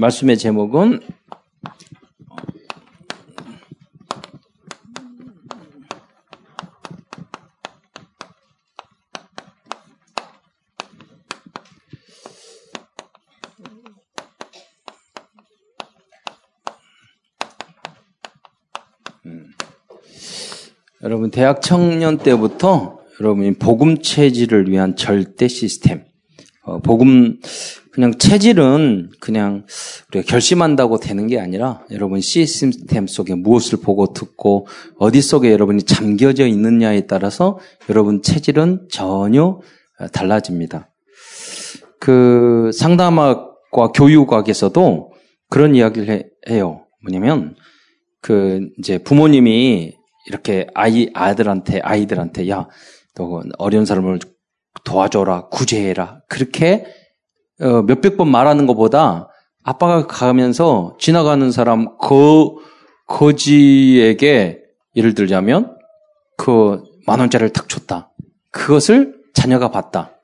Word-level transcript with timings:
말씀의 0.00 0.38
제목은 0.38 1.00
여러분 21.02 21.30
대학 21.30 21.60
청년 21.60 22.16
때부터 22.16 23.00
여러분이 23.20 23.54
복음 23.56 24.00
체질을 24.00 24.70
위한 24.70 24.96
절대 24.96 25.46
시스템. 25.46 26.04
어, 26.62 26.78
복음 26.78 27.38
그냥 27.92 28.16
체질은 28.18 29.10
그냥 29.20 29.66
우리가 30.10 30.26
결심한다고 30.26 30.98
되는 30.98 31.26
게 31.26 31.40
아니라 31.40 31.84
여러분 31.90 32.20
시스템 32.20 33.06
속에 33.06 33.34
무엇을 33.34 33.80
보고 33.80 34.12
듣고 34.12 34.66
어디 34.98 35.20
속에 35.22 35.50
여러분이 35.50 35.82
잠겨져 35.82 36.46
있느냐에 36.46 37.06
따라서 37.06 37.58
여러분 37.88 38.22
체질은 38.22 38.88
전혀 38.90 39.60
달라집니다. 40.12 40.88
그 41.98 42.70
상담학과 42.72 43.88
교육학에서도 43.94 45.12
그런 45.48 45.74
이야기를 45.74 46.30
해요. 46.48 46.86
뭐냐면 47.02 47.56
그 48.20 48.68
이제 48.78 48.98
부모님이 48.98 49.94
이렇게 50.28 50.68
아이 50.74 51.10
아들한테 51.14 51.80
아이들한테 51.80 52.48
야 52.48 52.68
너 53.14 53.42
어려운 53.58 53.84
사람을 53.84 54.18
도와줘라 54.84 55.48
구제해라 55.48 56.22
그렇게 56.28 56.86
어, 57.60 57.82
몇백 57.82 58.16
번 58.16 58.28
말하는 58.30 58.66
것보다 58.66 59.28
아빠가 59.62 60.06
가면서 60.06 60.96
지나가는 60.98 61.50
사람 61.50 61.96
거 61.98 62.58
거지에게 63.06 64.60
예를 64.96 65.14
들자면 65.14 65.76
그 66.36 66.90
만 67.10 67.18
원짜리를 67.18 67.52
탁 67.52 67.68
줬다. 67.68 68.12
그것을 68.50 69.20
자녀가 69.34 69.70
봤다. 69.70 70.20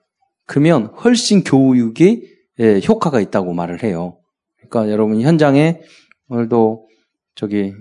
그러면 0.47 0.87
훨씬 0.87 1.43
교육이 1.43 2.23
예, 2.61 2.81
효과가 2.87 3.21
있다고 3.21 3.53
말을 3.53 3.83
해요. 3.83 4.19
그러니까 4.57 4.93
여러분 4.93 5.21
현장에 5.21 5.81
오늘도 6.29 6.87
저기 7.35 7.75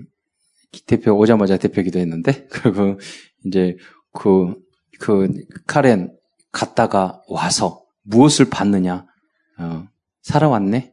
대표 0.86 1.12
오자마자 1.12 1.56
대표 1.56 1.82
기도 1.82 2.00
했는데 2.00 2.46
그리고 2.50 2.98
이제 3.44 3.76
그, 4.12 4.54
그 4.98 5.32
카렌 5.66 6.12
갔다가 6.50 7.22
와서 7.28 7.82
무엇을 8.02 8.46
받느냐 8.50 9.06
어, 9.58 9.86
살아왔네 10.22 10.92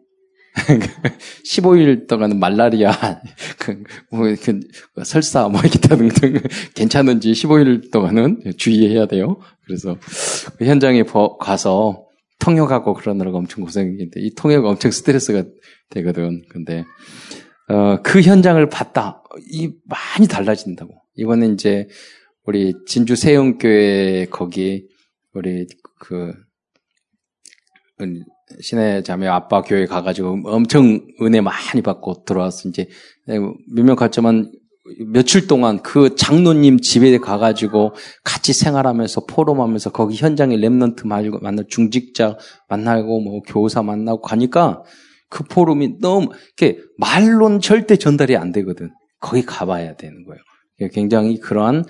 15일 1.46 2.08
동안은 2.08 2.40
말라리아, 2.40 2.92
그, 3.60 3.84
뭐, 4.12 4.28
그, 4.42 4.60
설사, 5.04 5.48
뭐, 5.48 5.62
기타 5.62 5.96
등등 5.96 6.40
괜찮은지 6.76 7.32
15일 7.32 7.92
동안은 7.92 8.54
주의해야 8.58 9.08
돼요. 9.08 9.40
그래서 9.66 9.98
그 10.58 10.66
현장에 10.66 11.04
가서 11.40 12.06
통역하고 12.40 12.94
그러느라고 12.94 13.38
엄청 13.38 13.64
고생인데, 13.64 14.22
이 14.22 14.36
통역 14.36 14.66
엄청 14.66 14.92
스트레스가 14.92 15.44
되거든. 15.90 16.44
근데, 16.50 16.84
어, 17.68 18.02
그 18.04 18.22
현장을 18.22 18.64
봤다. 18.70 19.24
이 19.50 19.72
많이 19.86 20.28
달라진다고. 20.28 20.94
이번에 21.16 21.48
이제 21.48 21.88
우리 22.46 22.74
진주 22.86 23.16
세영교회 23.16 24.28
거기 24.30 24.88
우리 25.34 25.66
그 26.00 26.34
신의 28.62 29.04
자매 29.04 29.28
아빠 29.28 29.62
교회 29.62 29.86
가가지고 29.86 30.42
엄청 30.46 31.02
은혜 31.22 31.42
많이 31.42 31.82
받고 31.84 32.24
들어왔어. 32.26 32.70
이제 32.70 32.88
몇명 33.74 33.96
갔지만 33.96 34.52
며칠 35.08 35.48
동안 35.48 35.82
그 35.82 36.16
장로님 36.16 36.80
집에 36.80 37.18
가가지고 37.18 37.94
같이 38.24 38.54
생활하면서 38.54 39.26
포럼하면서 39.26 39.92
거기 39.92 40.16
현장에 40.16 40.58
랩런트 40.58 41.08
만나고 41.08 41.68
중직자 41.68 42.38
만나고 42.70 43.22
뭐 43.22 43.42
교사 43.48 43.82
만나고 43.82 44.22
가니까 44.22 44.84
그 45.30 45.44
포럼이 45.46 46.00
너무 46.00 46.30
이렇게 46.58 46.80
말론 46.98 47.60
절대 47.60 47.96
전달이 47.96 48.36
안 48.36 48.52
되거든. 48.52 48.92
거기 49.20 49.46
가봐야 49.46 49.96
되는 49.96 50.26
거예요. 50.26 50.42
굉장히 50.92 51.40
그러한 51.40 51.86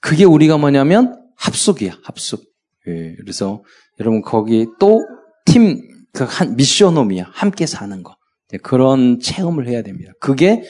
그게 0.00 0.24
우리가 0.24 0.58
뭐냐면 0.58 1.14
합숙이야 1.36 1.98
합숙. 2.02 2.42
예, 2.88 3.14
그래서 3.16 3.62
여러분 4.00 4.22
거기 4.22 4.66
또 4.78 5.00
팀 5.44 5.80
그 6.14 6.24
한 6.24 6.56
미션홈이야 6.56 7.28
함께 7.32 7.66
사는 7.66 8.02
거 8.02 8.16
그런 8.62 9.18
체험을 9.20 9.66
해야 9.66 9.82
됩니다. 9.82 10.12
그게 10.20 10.62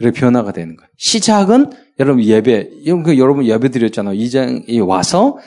이렇게 0.00 0.20
변화가 0.20 0.52
되는 0.52 0.76
거예요. 0.76 0.88
시작은 0.96 1.70
여러분 2.00 2.24
예배 2.24 2.70
여러분 2.86 3.46
예배 3.46 3.68
드렸잖아요. 3.70 4.14
이장이 4.14 4.80
와서 4.80 5.38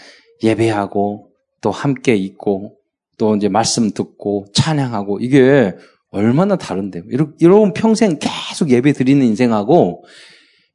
예배하고 0.44 1.30
또 1.62 1.72
함께 1.72 2.16
있고 2.16 2.78
또 3.18 3.36
이제 3.36 3.50
말씀 3.50 3.92
듣고 3.92 4.48
찬양하고 4.54 5.20
이게 5.20 5.74
얼마나 6.12 6.56
다른데요. 6.56 7.04
여러분 7.42 7.74
평생 7.74 8.18
계속 8.20 8.70
예배 8.70 8.94
드리는 8.94 9.26
인생하고 9.26 10.04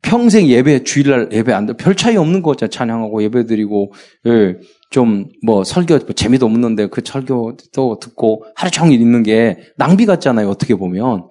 평생 0.03 0.47
예배 0.47 0.85
주일날 0.85 1.31
예배 1.33 1.53
안별 1.53 1.97
차이 1.97 2.17
없는 2.17 2.43
거죠. 2.43 2.69
찬양하고 2.69 3.23
예배 3.23 3.47
드리고 3.47 3.93
예, 4.27 4.57
좀 4.97 5.27
뭐 5.45 5.63
설교 5.63 5.99
뭐 5.99 6.13
재미도 6.15 6.47
없는데 6.47 6.87
그 6.87 7.03
설교도 7.05 7.99
듣고 8.01 8.45
하루 8.55 8.71
종일 8.71 9.01
있는 9.01 9.23
게 9.23 9.59
낭비 9.77 10.07
같잖아요. 10.07 10.49
어떻게 10.49 10.75
보면 10.75 11.29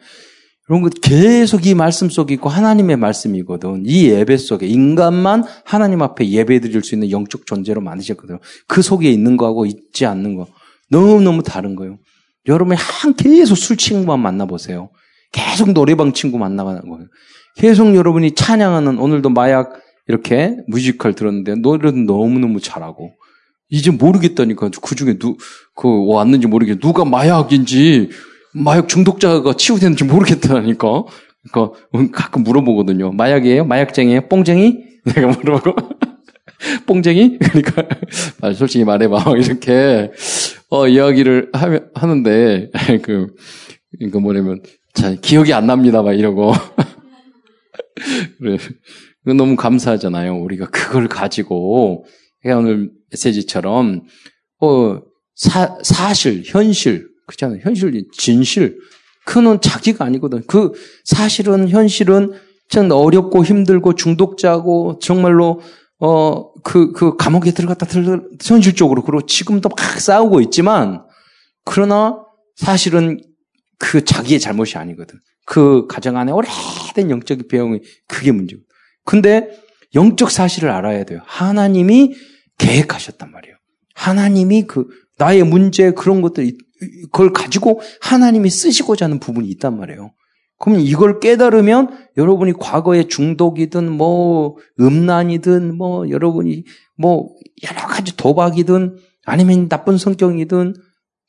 이런 0.69 0.81
거 0.81 0.89
계속 1.01 1.65
이 1.65 1.73
말씀 1.73 2.09
속에 2.09 2.35
있고 2.35 2.49
하나님의 2.49 2.97
말씀이거든. 2.97 3.83
이 3.85 4.09
예배 4.09 4.37
속에 4.37 4.67
인간만 4.67 5.43
하나님 5.63 6.01
앞에 6.01 6.29
예배 6.29 6.59
드릴 6.59 6.83
수 6.83 6.95
있는 6.95 7.09
영적 7.09 7.45
존재로 7.45 7.81
만드셨거든요. 7.81 8.39
그 8.67 8.81
속에 8.81 9.09
있는 9.09 9.35
거하고 9.35 9.65
있지 9.65 10.05
않는 10.05 10.35
거 10.35 10.47
너무너무 10.89 11.41
다른 11.43 11.75
거예요. 11.75 11.97
여러분이 12.47 12.77
한 12.79 13.15
계속 13.15 13.55
술 13.55 13.77
친구만 13.77 14.19
만나보세요. 14.19 14.89
계속 15.31 15.73
노래방 15.73 16.13
친구 16.13 16.37
만나가는 16.37 16.81
거예요. 16.81 17.07
계속 17.57 17.95
여러분이 17.95 18.35
찬양하는 18.35 18.99
오늘도 18.99 19.29
마약 19.29 19.73
이렇게 20.07 20.55
뮤지컬 20.67 21.13
들었는데 21.13 21.55
노래도 21.55 21.97
너무너무 21.97 22.59
잘하고 22.59 23.13
이제 23.69 23.91
모르겠다니까. 23.91 24.69
그 24.81 24.95
중에 24.95 25.17
누 25.17 25.37
그 25.75 26.07
왔는지 26.07 26.47
모르겠 26.47 26.79
누가 26.79 27.03
마약인지 27.05 28.09
마약 28.53 28.87
중독자가 28.87 29.53
치유되는지 29.57 30.05
모르겠다니까. 30.05 31.03
그러니까 31.51 31.77
가끔 32.13 32.43
물어보거든요. 32.43 33.11
마약이에요? 33.11 33.65
마약쟁이에요? 33.65 34.27
뽕쟁이? 34.29 34.77
내가 35.03 35.27
물어보고. 35.27 35.89
뽕쟁이? 36.87 37.37
그러니까 37.37 37.83
솔직히 38.55 38.85
말해봐. 38.85 39.25
이렇게 39.37 40.11
어, 40.69 40.87
이야기를 40.87 41.49
하, 41.53 41.79
하는데, 41.93 42.71
그, 43.03 43.27
그니까 43.99 44.19
뭐냐면, 44.19 44.63
자, 44.93 45.13
기억이 45.13 45.53
안 45.53 45.67
납니다, 45.67 46.01
막 46.01 46.13
이러고. 46.13 46.53
그래. 48.39 48.57
너무 49.25 49.55
감사하잖아요. 49.55 50.37
우리가 50.37 50.69
그걸 50.69 51.07
가지고, 51.07 52.05
오늘 52.45 52.91
메시지처럼, 53.11 54.03
어, 54.61 55.01
사, 55.35 55.77
사실, 55.83 56.43
현실, 56.45 57.09
그렇잖아요. 57.27 57.59
현실, 57.63 58.05
진실. 58.13 58.79
그는 59.25 59.59
자기가 59.59 60.05
아니거든. 60.05 60.43
그 60.47 60.71
사실은, 61.03 61.69
현실은 61.69 62.33
참 62.69 62.89
어렵고 62.91 63.43
힘들고 63.43 63.95
중독자고 63.95 64.99
정말로 65.01 65.61
어, 65.99 66.53
그, 66.61 66.91
그 66.91 67.15
감옥에 67.15 67.51
들어갔다 67.51 67.85
들, 67.85 68.21
현실적으로, 68.43 69.03
그리고 69.03 69.25
지금도 69.25 69.69
막 69.69 69.79
싸우고 69.79 70.41
있지만, 70.41 71.03
그러나 71.63 72.19
사실은 72.55 73.19
그 73.79 74.03
자기의 74.03 74.39
잘못이 74.39 74.77
아니거든. 74.77 75.19
그 75.45 75.87
가정 75.87 76.17
안에 76.17 76.31
오래된 76.31 77.09
영적 77.09 77.47
배경이 77.47 77.79
그게 78.07 78.31
문제고. 78.31 78.61
근데 79.03 79.49
영적 79.93 80.31
사실을 80.31 80.69
알아야 80.69 81.03
돼요. 81.05 81.21
하나님이 81.25 82.15
계획하셨단 82.57 83.31
말이에요. 83.31 83.55
하나님이 83.93 84.63
그, 84.63 84.87
나의 85.17 85.43
문제 85.43 85.91
그런 85.91 86.21
것들, 86.21 86.51
그걸 87.11 87.31
가지고 87.31 87.81
하나님이 88.01 88.49
쓰시고자 88.49 89.05
하는 89.05 89.19
부분이 89.19 89.47
있단 89.49 89.77
말이에요. 89.77 90.11
그럼 90.57 90.79
이걸 90.79 91.19
깨달으면 91.19 92.07
여러분이 92.17 92.53
과거의 92.53 93.07
중독이든 93.09 93.91
뭐 93.91 94.55
음란이든 94.79 95.75
뭐 95.75 96.09
여러분이 96.09 96.63
뭐 96.97 97.29
여러 97.63 97.87
가지 97.87 98.15
도박이든 98.15 98.97
아니면 99.25 99.67
나쁜 99.67 99.97
성격이든 99.97 100.75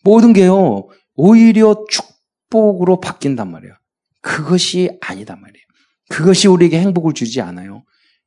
모든 0.05 0.32
게요 0.32 0.88
오히려 1.14 1.84
축복으로 1.90 3.00
바뀐단 3.00 3.50
말이에요. 3.50 3.75
그것이 4.20 4.96
아니다 5.00 5.34
말이에요. 5.34 5.64
그것이 6.08 6.46
우리에게 6.46 6.79
행복을 6.81 7.12
주지 7.12 7.40
않아요. 7.40 7.82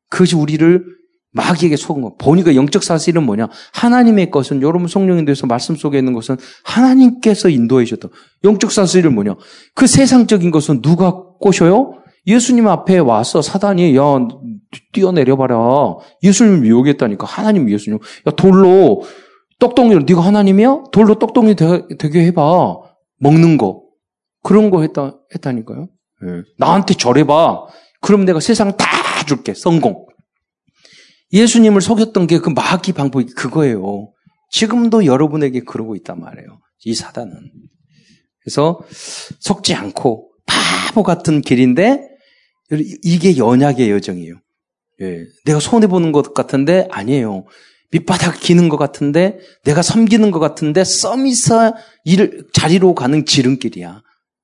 그것이 0.10 0.36
우리를 0.36 0.86
마귀에게 1.32 1.76
속은 1.76 2.02
거. 2.02 2.16
보니까 2.18 2.56
영적 2.56 2.84
사실은 2.84 3.24
뭐냐? 3.24 3.50
하나님의 3.74 4.32
것은 4.32 4.62
여러분 4.62 4.88
성령에 4.88 5.26
대해서 5.26 5.46
말씀 5.48 5.76
속에 5.76 6.00
있는 6.00 6.14
것은 6.14 6.38
하나님께서 6.64 7.50
인도해 7.50 7.86
주셨다. 7.86 8.10
영적 8.44 8.72
사실은 8.72 9.14
뭐냐? 9.14 9.36
그 9.76 9.86
세상적인 9.88 10.52
것은 10.52 10.82
누가 10.82 11.12
꼬셔요? 11.40 11.94
예수님 12.28 12.68
앞에 12.68 12.98
와서 12.98 13.42
사단이 13.42 13.96
야 13.96 14.04
뛰어내려봐라. 14.92 15.58
예수님을 16.24 16.60
미혹했다니까 16.62 17.26
하나님 17.26 17.70
예수님. 17.70 18.00
야 18.28 18.32
돌로 18.32 19.04
떡덩이로 19.60 20.04
네가 20.08 20.22
하나님이야? 20.22 20.84
돌로 20.92 21.16
떡덩이 21.16 21.56
되 21.56 22.10
게 22.10 22.26
해봐. 22.26 22.76
먹는 23.20 23.58
거 23.58 23.84
그런 24.44 24.70
거 24.70 24.82
했다 24.82 25.18
했다니까요. 25.36 25.88
네. 26.22 26.42
나한테 26.58 26.94
절해봐. 26.96 27.66
그럼 28.02 28.26
내가 28.26 28.40
세상 28.40 28.76
다 28.78 28.86
줄게. 29.28 29.54
성공. 29.54 30.06
예수님을 31.32 31.82
속였던 31.82 32.28
게 32.28 32.40
그 32.40 32.50
마귀 32.50 32.94
방법이 32.94 33.26
그거예요. 33.34 34.12
지금도 34.52 35.06
여러분에게 35.06 35.62
그러고 35.62 35.96
있단 35.96 36.20
말이에요. 36.20 36.60
이 36.86 36.96
사단은. 36.96 37.52
그래서 38.42 38.80
속지 39.40 39.76
않고 39.76 40.32
바보 40.46 41.04
같은 41.04 41.42
길인데 41.42 42.02
이게 43.04 43.38
연약의 43.38 43.90
여정이에요. 43.92 44.36
예. 45.02 45.24
내가 45.46 45.60
손해보는 45.60 46.12
것 46.12 46.34
같은데 46.34 46.88
아니에요. 46.92 47.46
밑바닥 47.92 48.40
기는 48.40 48.70
것 48.70 48.78
같은데 48.78 49.40
내가 49.64 49.82
섬기는 49.82 50.30
것 50.32 50.40
같은데 50.40 50.84
썸이서 50.84 51.76
일, 52.06 52.48
자리로 52.54 52.96
가는 52.96 53.26
지름길이야. 53.26 54.02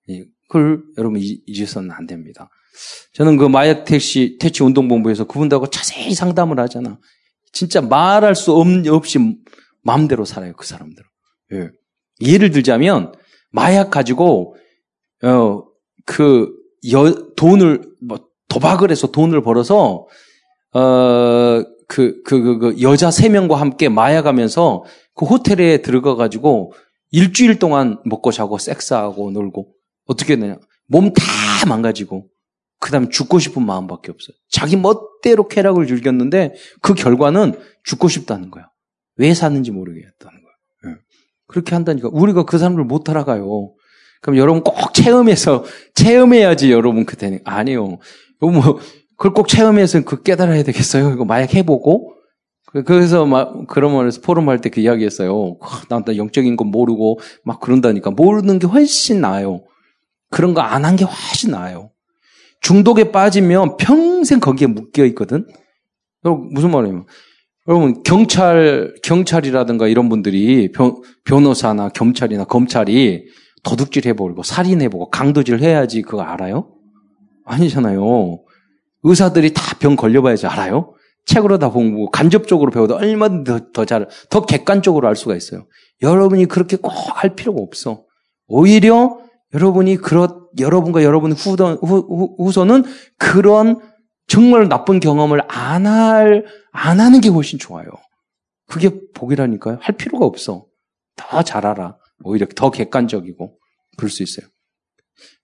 예. 0.10 0.26
그걸 0.48 0.84
여러분 0.98 1.20
잊으서는 1.22 1.92
안 1.92 2.06
됩니다. 2.06 2.50
저는 3.13 3.38
그 3.38 3.45
마약 3.45 3.86
택시, 3.86 4.38
퇴치 4.39 4.63
운동본부에서 4.63 5.25
그분들하고 5.25 5.68
자세히 5.69 6.13
상담을 6.13 6.60
하잖아. 6.60 7.00
진짜 7.51 7.81
말할 7.81 8.36
수 8.36 8.54
없, 8.54 8.68
없이 8.88 9.19
마음대로 9.83 10.25
살아요, 10.25 10.54
그 10.54 10.66
사람들은. 10.66 11.07
예. 11.54 11.69
예를 12.22 12.51
들자면, 12.51 13.13
마약 13.51 13.92
가지고, 13.92 14.56
어, 15.24 15.63
그, 16.06 16.51
여, 16.92 17.12
돈을, 17.36 17.81
뭐, 18.01 18.19
도박을 18.50 18.92
해서 18.92 19.07
돈을 19.07 19.42
벌어서, 19.42 20.07
어, 20.74 21.63
그, 21.88 22.22
그, 22.24 22.42
그, 22.42 22.57
그 22.60 22.81
여자 22.81 23.12
세 23.12 23.30
명과 23.30 23.56
함께 23.56 23.89
마약하면서 23.89 24.83
그 25.13 25.25
호텔에 25.25 25.81
들어가가지고 25.81 26.74
일주일 27.12 27.60
동안 27.60 28.00
먹고 28.06 28.31
자고 28.31 28.57
섹스하고 28.57 29.31
놀고 29.31 29.68
어떻게 30.06 30.33
했느냐. 30.33 30.57
몸 30.88 31.13
다 31.13 31.24
망가지고 31.68 32.27
그 32.86 32.92
다음에 32.92 33.10
죽고 33.10 33.40
싶은 33.40 33.66
마음밖에 33.66 34.12
없어요. 34.12 34.36
자기 34.48 34.76
멋대로 34.78 35.48
쾌락을 35.48 35.88
즐겼는데 35.88 36.54
그 36.84 36.94
결과는 36.94 37.60
죽고 37.84 38.10
싶다는 38.10 38.52
거야. 38.52 38.70
왜 39.18 39.34
사는지 39.34 39.72
모르겠다는 39.72 40.40
거야. 40.44 40.92
예. 40.94 40.98
그렇게 41.48 41.74
한다니까. 41.74 42.10
우리가 42.14 42.44
그 42.44 42.60
사람을 42.60 42.84
못 42.84 43.10
알아가요. 43.10 43.74
그럼 44.22 44.38
여러분 44.38 44.62
꼭 44.62 44.94
체험해서, 44.94 45.64
체험해야지 45.96 46.72
여러분 46.72 47.08
그때는. 47.08 47.40
아니요. 47.44 47.98
뭐, 48.40 48.52
그걸 49.18 49.34
꼭 49.34 49.48
체험해서 49.48 50.04
그 50.04 50.22
깨달아야 50.22 50.62
되겠어요. 50.62 51.10
이거 51.10 51.26
마약 51.26 51.56
해보고. 51.56 52.14
그, 52.72 52.84
그래서 52.84 53.26
막, 53.26 53.66
그러면서 53.68 54.22
포럼 54.22 54.48
할 54.48 54.60
때 54.62 54.70
그 54.70 54.80
이야기 54.80 55.06
했어요. 55.06 55.58
나, 55.90 56.04
나 56.06 56.16
영적인 56.18 56.56
거 56.56 56.66
모르고 56.66 57.20
막 57.46 57.60
그런다니까. 57.62 58.12
모르는 58.12 58.60
게 58.60 58.68
훨씬 58.68 59.22
나아요. 59.22 59.64
그런 60.30 60.54
거 60.54 60.62
안 60.62 60.84
한 60.86 60.96
게 60.98 61.04
훨씬 61.06 61.50
나아요. 61.50 61.90
중독에 62.65 63.12
빠지면 63.12 63.77
평생 63.77 64.39
거기에 64.39 64.65
묶여 64.65 65.06
있거든. 65.06 65.45
무슨 66.51 66.71
말이에요? 66.71 67.06
여러분 67.67 68.01
경찰 68.01 68.95
경찰이라든가 69.03 69.88
이런 69.88 70.09
분들이 70.09 70.71
변, 70.71 70.95
변호사나 71.25 71.89
경찰이나 71.89 72.45
검찰이 72.45 73.25
도둑질 73.62 74.07
해버리고 74.07 74.41
살인해보고 74.41 75.12
강도질 75.12 75.59
해야지 75.59 76.01
그거 76.01 76.23
알아요? 76.23 76.71
아니잖아요. 77.45 78.39
의사들이 79.03 79.53
다 79.53 79.77
병 79.77 79.95
걸려봐야지 79.95 80.47
알아요? 80.47 80.95
책으로 81.27 81.59
다 81.59 81.69
공부, 81.69 82.09
간접적으로 82.09 82.71
배워도 82.71 82.95
얼마든지 82.95 83.51
더, 83.51 83.59
더 83.73 83.85
잘, 83.85 84.07
더 84.31 84.44
객관적으로 84.44 85.07
알 85.07 85.15
수가 85.15 85.35
있어요. 85.35 85.67
여러분이 86.01 86.47
그렇게 86.47 86.77
꼭 86.77 86.89
할 87.13 87.35
필요가 87.35 87.62
없어. 87.62 88.06
오히려 88.47 89.19
여러분이 89.53 89.97
그렇, 89.97 90.44
여러분과 90.60 91.04
여러분 91.04 91.31
후던, 91.31 91.80
후, 91.81 92.36
후, 92.38 92.52
손은 92.52 92.84
그런 93.18 93.80
정말 94.28 94.68
나쁜 94.68 95.00
경험을 95.00 95.42
안 95.48 95.86
할, 95.86 96.46
안 96.72 97.00
하는 97.00 97.22
게 97.22 97.30
훨씬 97.30 97.60
좋아요. 97.60 97.88
그게 98.68 98.90
복이라니까요. 99.13 99.78
할 99.81 99.96
필요가 99.96 100.25
없어. 100.25 100.66
더 101.16 101.44
잘 101.44 101.66
알아. 101.66 101.98
오히려 102.24 102.48
더 102.56 102.72
객관적이고, 102.72 103.57
그럴 103.98 104.10
수 104.10 104.24
있어요. 104.24 104.48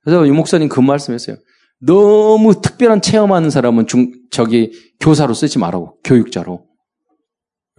그래서 0.04 0.26
이 0.26 0.32
목사님 0.32 0.70
그 0.70 0.80
말씀 0.80 1.14
했어요. 1.14 1.38
너무 1.80 2.62
특별한 2.62 3.02
체험하는 3.02 3.50
사람은 3.50 3.88
중, 3.88 4.12
저기, 4.32 4.72
교사로 5.00 5.34
쓰지 5.34 5.60
말라고. 5.60 6.00
교육자로. 6.04 6.66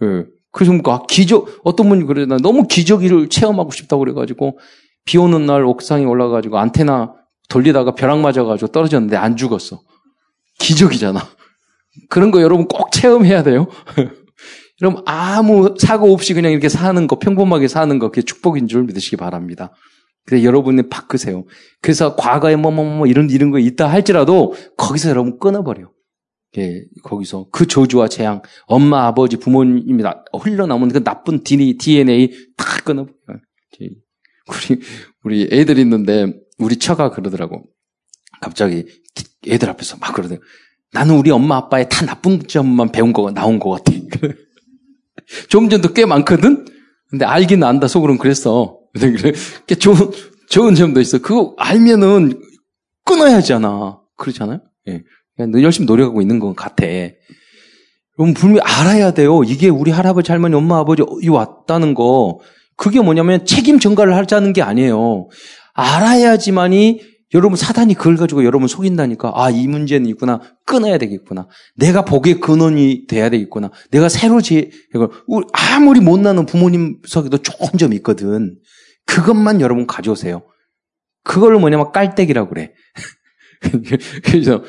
예. 0.03 0.25
그래서 0.51 0.73
뭐, 0.73 1.05
기적, 1.07 1.61
어떤 1.63 1.89
분이 1.89 2.05
그러나 2.05 2.37
너무 2.37 2.67
기적을 2.67 3.29
체험하고 3.29 3.71
싶다고 3.71 4.01
그래가지고, 4.01 4.59
비 5.05 5.17
오는 5.17 5.45
날 5.45 5.65
옥상에 5.65 6.05
올라가지고 6.05 6.57
안테나 6.57 7.13
돌리다가 7.53 7.93
벼락 7.93 8.19
맞아가지고 8.19 8.71
떨어졌는데 8.71 9.15
안 9.15 9.37
죽었어. 9.37 9.79
기적이잖아. 10.59 11.21
그런 12.09 12.31
거 12.31 12.41
여러분 12.41 12.67
꼭 12.67 12.91
체험해야 12.91 13.43
돼요. 13.43 13.67
여러분 14.81 15.03
아무 15.05 15.75
사고 15.77 16.11
없이 16.11 16.33
그냥 16.33 16.51
이렇게 16.51 16.67
사는 16.67 17.05
거, 17.05 17.19
평범하게 17.19 17.67
사는 17.67 17.99
거, 17.99 18.09
그게 18.09 18.23
축복인 18.23 18.67
줄 18.67 18.83
믿으시기 18.85 19.17
바랍니다. 19.17 19.71
그래서 20.25 20.43
여러분이 20.43 20.89
바꾸세요. 20.89 21.45
그래서 21.79 22.15
과거에 22.15 22.55
뭐, 22.55 22.71
뭐, 22.71 22.85
뭐, 22.85 23.05
이런, 23.05 23.29
이런 23.29 23.51
거 23.51 23.59
있다 23.59 23.87
할지라도 23.87 24.55
거기서 24.77 25.09
여러분 25.09 25.37
끊어버려. 25.37 25.91
예, 26.57 26.85
거기서 27.03 27.49
그 27.51 27.67
저주와 27.67 28.07
재앙, 28.07 28.41
엄마, 28.65 29.05
아버지, 29.05 29.37
부모님이 29.37 30.03
흘러나오는 30.41 30.89
그 30.89 31.03
나쁜 31.03 31.43
DNA 31.43 32.31
다 32.57 32.65
끊어버려. 32.83 33.13
우리, 34.47 34.81
우리 35.23 35.49
애들 35.51 35.77
있는데, 35.77 36.33
우리 36.63 36.77
처가 36.77 37.11
그러더라고. 37.11 37.63
갑자기 38.41 38.85
애들 39.47 39.69
앞에서 39.69 39.97
막 39.97 40.13
그러더라고. 40.13 40.43
나는 40.91 41.15
우리 41.15 41.31
엄마 41.31 41.57
아빠의 41.57 41.89
다 41.89 42.05
나쁜 42.05 42.47
점만 42.47 42.91
배운 42.91 43.13
거, 43.13 43.31
나온 43.31 43.59
것 43.59 43.71
같아. 43.71 43.91
좀 45.49 45.69
전도 45.69 45.93
꽤 45.93 46.05
많거든? 46.05 46.65
근데 47.09 47.25
알긴 47.25 47.63
안다, 47.63 47.87
속으로는 47.87 48.19
그랬어. 48.19 48.79
그래. 48.93 49.33
좋은, 49.75 50.11
좋은 50.49 50.75
점도 50.75 51.01
있어. 51.01 51.19
그거 51.19 51.55
알면은 51.57 52.39
끊어야 53.05 53.37
하잖아. 53.37 53.99
그렇잖아요? 54.17 54.61
예. 54.87 55.03
그냥 55.35 55.61
열심히 55.61 55.87
노력하고 55.87 56.21
있는 56.21 56.39
것 56.39 56.55
같아. 56.55 56.85
그럼 58.15 58.33
분명히 58.35 58.61
알아야 58.61 59.11
돼요. 59.11 59.43
이게 59.43 59.69
우리 59.69 59.91
할아버지, 59.91 60.31
할머니, 60.31 60.55
엄마, 60.55 60.77
아버지 60.79 61.03
이 61.21 61.29
왔다는 61.29 61.95
거. 61.95 62.39
그게 62.75 63.01
뭐냐면 63.01 63.45
책임 63.45 63.79
전가를 63.79 64.15
하자는 64.15 64.53
게 64.53 64.61
아니에요. 64.61 65.29
알아야지만이 65.73 67.13
여러분 67.33 67.57
사단이 67.57 67.95
그걸 67.95 68.15
가지고 68.15 68.45
여러분 68.45 68.67
속인다니까. 68.67 69.31
아, 69.35 69.49
이 69.49 69.67
문제는 69.67 70.07
있구나. 70.09 70.39
끊어야 70.65 70.97
되겠구나. 70.99 71.47
내가 71.75 72.05
복의 72.05 72.39
근원이 72.39 73.07
돼야 73.07 73.29
되겠구나. 73.29 73.71
내가 73.89 74.07
새로 74.07 74.39
제, 74.39 74.69
아무리 75.51 75.99
못나는 75.99 76.45
부모님 76.45 76.99
속에도 77.05 77.39
좋은 77.39 77.71
점이 77.77 77.95
있거든. 77.97 78.57
그것만 79.07 79.61
여러분 79.61 79.87
가져오세요. 79.87 80.43
그걸 81.23 81.57
뭐냐면 81.57 81.91
깔때기라고 81.91 82.49
그래. 82.49 82.73
그래서, 84.23 84.63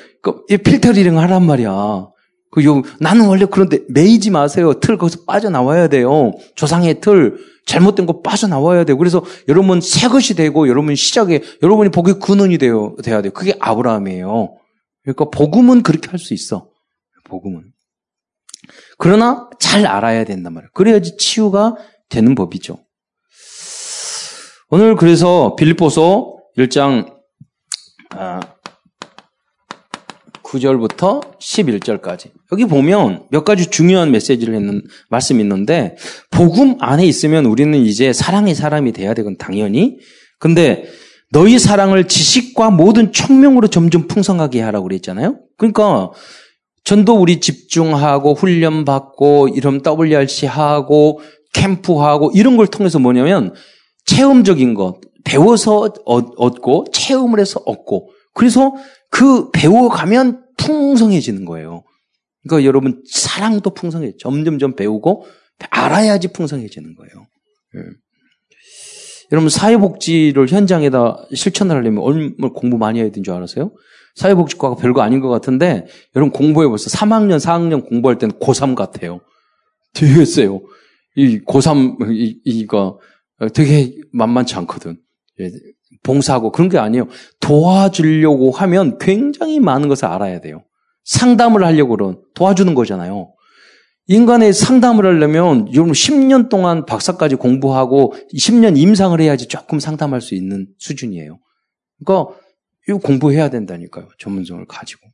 이 0.49 0.57
필터링 0.57 1.19
하란 1.19 1.45
말이야. 1.45 2.14
그 2.55 2.65
요, 2.65 2.83
나는 3.01 3.27
원래 3.27 3.47
그런데 3.51 3.81
매이지 3.89 4.31
마세요. 4.31 4.75
틀 4.75 4.97
거기서 4.97 5.25
빠져나와야 5.27 5.89
돼요. 5.89 6.33
조상의 6.55 7.01
틀. 7.01 7.37
잘못된 7.67 8.07
거 8.07 8.21
빠져나와야 8.21 8.85
돼요. 8.85 8.97
그래서 8.97 9.25
여러분 9.49 9.81
새 9.81 10.07
것이 10.07 10.35
되고 10.35 10.69
여러분 10.69 10.95
시작에 10.95 11.43
여러분이 11.63 11.91
복의 11.91 12.21
근원이 12.21 12.59
되어, 12.59 12.95
돼야 13.03 13.23
돼요. 13.23 13.33
그게 13.33 13.57
아브라함이에요. 13.59 14.57
그러니까 15.03 15.25
복음은 15.31 15.83
그렇게 15.83 16.09
할 16.11 16.19
수 16.19 16.33
있어. 16.33 16.69
복음은. 17.25 17.65
그러나 18.99 19.49
잘 19.59 19.87
알아야 19.87 20.25
된단 20.25 20.53
말이에요. 20.53 20.71
그래야지 20.75 21.17
치유가 21.17 21.75
되는 22.09 22.35
법이죠. 22.37 22.79
오늘 24.69 24.95
그래서 24.95 25.57
빌립보서 25.57 26.37
1장 26.57 27.14
9절부터 30.55 31.39
11절까지. 31.39 32.31
여기 32.53 32.65
보면 32.65 33.25
몇 33.31 33.45
가지 33.45 33.67
중요한 33.67 34.11
메시지를 34.11 34.55
했는, 34.55 34.83
말씀이 35.11 35.43
있는데, 35.43 35.97
복음 36.31 36.77
안에 36.81 37.05
있으면 37.07 37.47
우리는 37.47 37.79
이제 37.79 38.13
사랑의 38.13 38.55
사람이 38.55 38.93
돼야 38.93 39.15
되건 39.15 39.37
당연히. 39.37 39.99
근데 40.39 40.85
너희 41.33 41.59
사랑을 41.59 42.07
지식과 42.07 42.71
모든 42.71 43.13
총명으로 43.13 43.69
점점 43.69 44.07
풍성하게 44.07 44.61
하라고 44.63 44.87
그랬잖아요? 44.89 45.39
그러니까 45.57 46.11
전도 46.85 47.15
우리 47.15 47.41
집중하고 47.41 48.35
훈련 48.35 48.85
받고 48.85 49.49
이런 49.49 49.81
WRC 49.85 50.47
하고 50.47 51.21
캠프하고 51.53 52.31
이런 52.35 52.57
걸 52.57 52.67
통해서 52.67 52.99
뭐냐면 52.99 53.55
체험적인 54.05 54.75
것 54.75 55.01
배워서 55.25 55.89
얻고 56.05 56.87
체험을 56.93 57.41
해서 57.41 57.61
얻고 57.65 58.11
그래서 58.35 58.75
그 59.11 59.51
배워가면 59.51 60.44
풍성해지는 60.57 61.45
거예요. 61.45 61.85
그러니까 62.43 62.67
여러분 62.67 63.03
사랑도 63.11 63.71
풍성해 63.71 64.13
점점점 64.19 64.77
배우고 64.77 65.27
알아야지 65.71 66.29
풍성해지는 66.29 66.95
거예요. 66.95 67.27
예. 67.77 67.81
여러분 69.33 69.49
사회복지를 69.49 70.49
현장에다 70.49 71.27
실천을 71.35 71.77
하려면 71.77 72.03
얼마나 72.03 72.53
공부 72.53 72.77
많이 72.77 73.01
해야 73.01 73.09
되는 73.09 73.25
줄 73.25 73.35
알았어요? 73.35 73.73
사회복지과가 74.15 74.77
별거 74.77 75.01
아닌 75.03 75.21
것 75.21 75.29
같은데 75.29 75.87
여러분 76.15 76.33
공부해 76.33 76.69
보세요. 76.69 76.89
3학년, 76.89 77.39
4학년 77.39 77.89
공부할 77.89 78.19
때는 78.19 78.39
고3 78.39 78.75
같아요. 78.75 79.21
되게 79.93 80.25
세요. 80.25 80.61
이 81.17 81.41
고3 81.41 82.13
이, 82.13 82.41
이거 82.45 83.01
되게 83.55 83.97
만만치 84.13 84.55
않거든. 84.57 84.99
예, 86.05 86.07
봉사하고 86.07 86.53
그런 86.53 86.69
게 86.69 86.79
아니에요. 86.79 87.09
도와주려고 87.41 88.51
하면 88.51 88.99
굉장히 88.99 89.61
많은 89.61 89.89
것을 89.89 90.07
알아야 90.07 90.41
돼요. 90.41 90.65
상담을 91.05 91.65
하려고 91.65 91.97
그런 91.97 92.21
도와주는 92.35 92.75
거잖아요. 92.75 93.33
인간의 94.07 94.53
상담을 94.53 95.07
하려면 95.07 95.73
여러분 95.75 95.93
10년 95.93 96.51
동안 96.51 96.85
박사까지 96.85 97.37
공부하고 97.37 98.15
10년 98.37 98.77
임상을 98.77 99.19
해야지 99.21 99.49
조금 99.49 99.81
상담할 99.81 100.21
수 100.21 100.35
있는 100.35 100.67
수준이에요. 100.79 101.39
그러니까 102.05 102.35
이거 102.87 102.99
공부해야 102.99 103.49
된다니까요. 103.49 104.09
전문성을 104.19 104.65
가지고. 104.67 105.09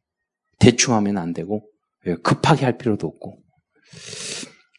대충 0.58 0.94
하면 0.94 1.18
안 1.18 1.32
되고 1.32 1.62
예, 2.06 2.16
급하게 2.16 2.64
할 2.64 2.78
필요도 2.78 3.06
없고. 3.06 3.38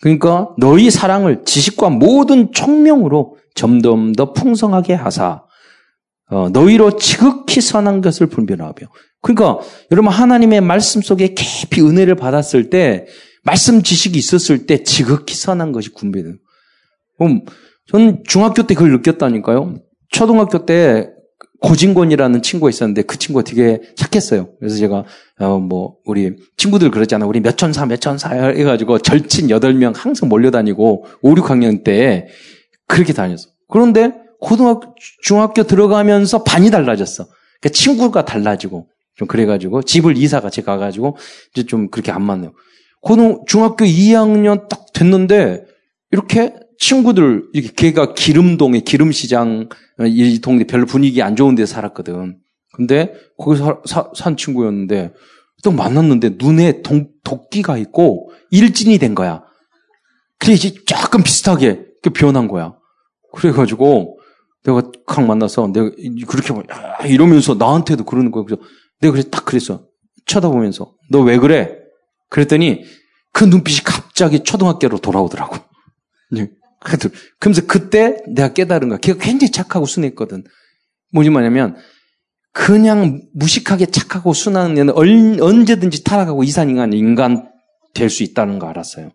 그러니까 0.02 0.54
너희 0.58 0.90
사랑을 0.90 1.44
지식과 1.46 1.90
모든 1.90 2.52
총명으로 2.52 3.38
점점 3.56 4.14
더 4.14 4.34
풍성하게 4.34 4.94
하사 4.94 5.44
어, 6.32 6.50
너희로 6.50 6.96
지극히 6.96 7.62
선한 7.62 8.02
것을 8.02 8.28
분별하며. 8.28 8.74
그러니까 9.22 9.60
여러분 9.92 10.12
하나님의 10.12 10.62
말씀 10.62 11.02
속에 11.02 11.34
깊이 11.36 11.82
은혜를 11.82 12.16
받았을 12.16 12.70
때 12.70 13.06
말씀 13.44 13.84
지식이 13.84 14.18
있었을 14.18 14.66
때 14.66 14.84
지극히 14.84 15.36
선한 15.36 15.74
것이 15.74 15.94
분별돼요. 15.94 16.36
그럼 17.18 17.42
저는 17.88 18.24
중학교 18.26 18.64
때 18.66 18.74
그걸 18.74 18.92
느꼈다니까요. 18.94 19.76
초등학교 20.10 20.66
때 20.66 21.10
고진권이라는 21.62 22.42
친구가 22.42 22.70
있었는데 22.70 23.04
그 23.04 23.20
친구가 23.20 23.44
되게 23.44 23.82
착했어요. 23.96 24.56
그래서 24.60 24.78
제가 24.78 25.04
어 25.40 25.60
뭐 25.60 25.98
우리 26.06 26.36
친구들 26.58 26.92
그러잖아. 26.92 27.26
우리 27.26 27.40
몇 27.42 27.58
천사 27.58 27.86
몇 27.86 28.00
천사 28.00 28.34
해가지고 28.34 29.00
절친 29.00 29.48
8명 29.48 29.94
항상 29.96 30.30
몰려다니고 30.30 31.06
5, 31.22 31.36
6학년 31.36 31.84
때 31.84 32.28
그렇게 32.88 33.14
다녔어. 33.14 33.50
그런데 33.68 34.21
고등학교 34.42 34.96
중학교 35.22 35.64
들어가면서 35.64 36.44
반이 36.44 36.72
달라졌어. 36.72 37.28
그러니까 37.62 37.70
친구가 37.74 38.26
달라지고 38.26 38.90
좀 39.16 39.28
그래가지고 39.28 39.84
집을 39.84 40.18
이사 40.18 40.42
같이 40.42 40.64
가가지고 40.64 41.16
이제 41.54 41.66
좀 41.66 41.90
그렇게 41.90 42.12
안 42.12 42.24
맞네요. 42.24 42.52
고등 43.02 43.44
중학교 43.48 43.86
2학년 43.86 44.68
딱 44.68 44.92
됐는데 44.94 45.64
이렇게 46.12 46.56
친구들 46.80 47.44
이렇게 47.54 47.72
걔가 47.76 48.14
기름동에 48.16 48.80
기름시장 48.80 49.70
이 50.08 50.40
동네 50.42 50.64
별로 50.66 50.88
분위기 50.88 51.22
안 51.22 51.36
좋은 51.36 51.54
데 51.54 51.66
살았거든. 51.66 52.38
근데 52.74 53.14
거기서 53.38 53.84
사, 53.86 54.10
산 54.16 54.36
친구였는데 54.36 55.14
또 55.64 55.72
만났는데 55.72 56.38
눈에 56.40 56.82
동, 56.82 57.10
도끼가 57.24 57.78
있고 57.78 58.32
일진이 58.50 58.98
된 58.98 59.14
거야. 59.14 59.44
그래 60.40 60.54
이제 60.54 60.74
조금 60.88 61.22
비슷하게 61.22 61.86
변한 62.16 62.48
거야. 62.48 62.74
그래가지고 63.34 64.18
내가 64.64 64.92
강 65.08 65.28
만나서 65.28 65.68
내가 65.74 65.90
그렇게 66.28 66.54
이러면서 67.08 67.56
나한테도 67.56 68.04
그러는 68.06 68.32
거야. 68.32 68.44
그래서 68.46 68.62
내가 69.00 69.12
그래서 69.14 69.30
딱 69.30 69.46
그랬어. 69.46 69.86
쳐다보면서 70.26 70.94
너 71.10 71.22
왜 71.24 71.38
그래? 71.38 71.78
그랬더니 72.30 72.84
그 73.34 73.44
눈빛이 73.44 73.80
갑자기 73.84 74.42
초등학교로 74.44 75.00
돌아오더라고. 75.00 75.58
그러면서 77.40 77.66
그때 77.68 78.18
내가 78.28 78.54
깨달은 78.54 78.90
거야. 78.90 78.98
걔가 79.00 79.20
굉장히 79.20 79.52
착하고 79.52 79.86
순했거든. 79.86 80.44
뭐지 81.14 81.30
뭐냐면 81.30 81.76
그냥 82.54 83.22
무식하게 83.34 83.88
착하고 83.88 84.34
순한 84.34 84.78
애는 84.78 84.94
언제든지 85.42 86.04
타락하고 86.04 86.44
이산인간 86.44 86.94
인간 86.94 87.50
될 87.94 88.10
수 88.10 88.24
있다는 88.24 88.60
거 88.60 88.68
알았어요. 88.68 89.12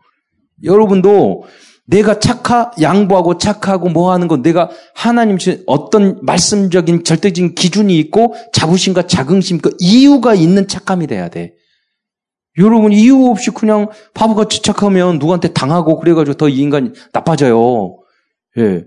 여러분도 0.65 1.45
내가 1.87 2.19
착하, 2.19 2.71
양보하고 2.81 3.39
착하고 3.39 3.89
뭐 3.89 4.13
하는 4.13 4.29
건 4.29 4.43
내가 4.43 4.71
하나님 4.95 5.39
어떤 5.67 6.19
말씀적인 6.23 7.05
절대적인 7.05 7.55
기준이 7.55 7.97
있고 7.99 8.35
자부심과 8.53 9.07
자긍심, 9.07 9.59
그 9.59 9.71
이유가 9.79 10.35
있는 10.35 10.67
착함이 10.67 11.07
돼야 11.07 11.29
돼. 11.29 11.55
여러분 12.59 12.93
이유 12.93 13.27
없이 13.27 13.51
그냥 13.51 13.89
바보같이 14.15 14.63
착하면 14.63 15.19
누구한테 15.19 15.53
당하고 15.53 15.99
그래가지고 16.01 16.37
더 16.37 16.49
이 16.49 16.57
인간이 16.59 16.91
나빠져요. 17.13 17.99
예. 18.59 18.85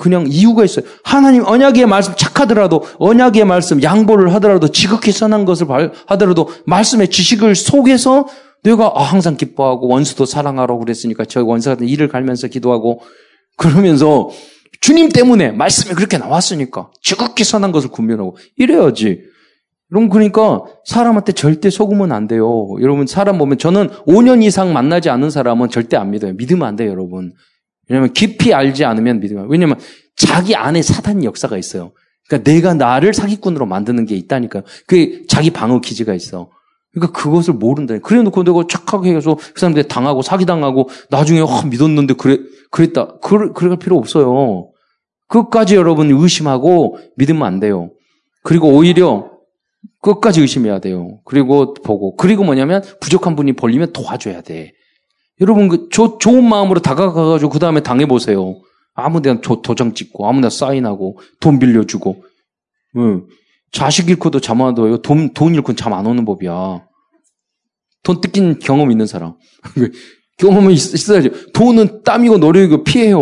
그냥 0.00 0.26
이유가 0.28 0.64
있어요. 0.64 0.84
하나님 1.02 1.46
언약의 1.46 1.86
말씀 1.86 2.14
착하더라도 2.14 2.84
언약의 2.98 3.46
말씀 3.46 3.82
양보를 3.82 4.34
하더라도 4.34 4.68
지극히 4.68 5.12
선한 5.12 5.46
것을 5.46 5.66
하더라도 6.06 6.50
말씀의 6.66 7.08
지식을 7.08 7.54
속에서 7.54 8.26
내가 8.62 8.92
아, 8.94 9.02
항상 9.02 9.36
기뻐하고 9.36 9.88
원수도 9.88 10.24
사랑하라고 10.24 10.80
그랬으니까 10.80 11.24
저 11.24 11.44
원수한테 11.44 11.86
이를 11.86 12.08
갈면서 12.08 12.48
기도하고 12.48 13.00
그러면서 13.56 14.30
주님 14.80 15.10
때문에 15.10 15.52
말씀이 15.52 15.94
그렇게 15.94 16.18
나왔으니까 16.18 16.90
지극히 17.00 17.44
선한 17.44 17.72
것을 17.72 17.90
구별하고 17.90 18.36
이래야지. 18.56 19.32
여러분 19.92 20.08
그러니까 20.08 20.62
사람한테 20.86 21.32
절대 21.32 21.68
속으면 21.68 22.12
안 22.12 22.26
돼요. 22.26 22.68
여러분 22.80 23.06
사람 23.06 23.38
보면 23.38 23.58
저는 23.58 23.88
5년 24.06 24.42
이상 24.42 24.72
만나지 24.72 25.10
않은 25.10 25.30
사람은 25.30 25.68
절대 25.68 25.96
안 25.96 26.10
믿어요. 26.10 26.32
믿으면 26.32 26.66
안 26.66 26.76
돼요, 26.76 26.90
여러분. 26.90 27.32
왜냐면 27.88 28.12
깊이 28.12 28.54
알지 28.54 28.84
않으면 28.84 29.20
믿으면 29.20 29.48
왜냐면 29.50 29.78
자기 30.16 30.56
안에 30.56 30.80
사탄 30.80 31.22
역사가 31.22 31.58
있어요. 31.58 31.92
그러니까 32.26 32.50
내가 32.50 32.74
나를 32.74 33.12
사기꾼으로 33.12 33.66
만드는 33.66 34.06
게 34.06 34.16
있다니까요. 34.16 34.62
그게 34.86 35.24
자기 35.28 35.50
방어 35.50 35.80
기지가 35.80 36.14
있어. 36.14 36.48
그러니까 36.92 37.18
그것을 37.18 37.54
모른다. 37.54 37.98
그래 37.98 38.22
놓고 38.22 38.44
내가 38.44 38.64
착하게 38.68 39.14
해서 39.14 39.36
그 39.36 39.60
사람들 39.60 39.88
당하고 39.88 40.22
사기당하고 40.22 40.88
나중에 41.10 41.40
어, 41.40 41.62
믿었는데 41.68 42.14
그래, 42.14 42.38
그랬다. 42.70 43.18
그럴, 43.22 43.52
그럴 43.52 43.78
필요 43.78 43.96
없어요. 43.96 44.70
끝까지 45.28 45.76
여러분 45.76 46.10
의심하고 46.10 46.98
믿으면 47.16 47.42
안 47.44 47.60
돼요. 47.60 47.90
그리고 48.42 48.68
오히려 48.68 49.30
끝까지 50.02 50.40
의심해야 50.40 50.80
돼요. 50.80 51.20
그리고 51.24 51.74
보고. 51.74 52.16
그리고 52.16 52.44
뭐냐면 52.44 52.82
부족한 53.00 53.36
분이 53.36 53.54
벌리면 53.54 53.92
도와줘야 53.92 54.42
돼. 54.42 54.72
여러분, 55.40 55.68
그, 55.68 55.88
조, 55.90 56.18
좋은 56.18 56.44
마음으로 56.44 56.80
다가가가지고 56.80 57.50
그 57.50 57.58
다음에 57.58 57.82
당해보세요. 57.82 58.60
아무 58.94 59.22
데나 59.22 59.40
도, 59.40 59.74
장 59.74 59.94
찍고, 59.94 60.28
아무 60.28 60.40
데나 60.40 60.50
사인하고, 60.50 61.18
돈 61.40 61.58
빌려주고. 61.58 62.24
응. 62.96 63.26
자식 63.72 64.08
잃고도 64.10 64.40
잠 64.40 64.60
안 64.60 64.76
와요. 64.78 64.98
돈, 65.02 65.32
돈 65.32 65.54
잃고는 65.54 65.76
잠 65.76 65.92
안 65.92 66.06
오는 66.06 66.24
법이야. 66.24 66.86
돈 68.02 68.20
뜯긴 68.20 68.58
경험 68.58 68.90
있는 68.90 69.06
사람. 69.06 69.34
경험이 70.38 70.74
있, 70.74 71.10
어야지 71.10 71.52
돈은 71.52 72.02
땀이고 72.04 72.38
노력이고 72.38 72.84
피해요. 72.84 73.20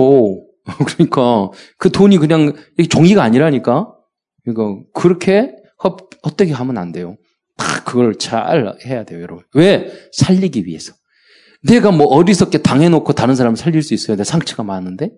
그러니까 0.87 1.51
그 1.79 1.91
돈이 1.91 2.19
그냥 2.19 2.55
종이가 2.89 3.23
아니라니까. 3.23 3.93
그러니까 4.45 4.83
그렇게 4.95 5.53
헛되게 6.25 6.53
하면 6.53 6.79
안 6.79 6.93
돼요. 6.93 7.17
다 7.57 7.85
그걸 7.85 8.17
잘 8.19 8.75
해야 8.87 9.05
돼요, 9.05 9.21
여러분. 9.21 9.45
왜? 9.55 9.93
살리기 10.13 10.65
위해서. 10.67 10.95
내가 11.63 11.91
뭐 11.91 12.07
어리석게 12.07 12.59
당해놓고 12.59 13.13
다른 13.13 13.35
사람을 13.35 13.57
살릴 13.57 13.83
수 13.83 13.93
있어야 13.93 14.17
돼. 14.17 14.25
상처가 14.25 14.63
많은데? 14.63 15.11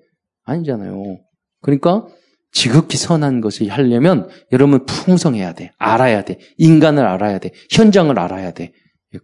아니잖아요. 0.44 1.18
그러니까 1.60 2.06
지극히 2.52 2.96
선한 2.98 3.40
것을 3.40 3.68
하려면 3.70 4.28
여러분 4.52 4.84
풍성해야 4.84 5.54
돼. 5.54 5.72
알아야 5.78 6.22
돼. 6.22 6.38
인간을 6.58 7.04
알아야 7.04 7.38
돼. 7.38 7.50
현장을 7.70 8.16
알아야 8.18 8.52
돼. 8.52 8.72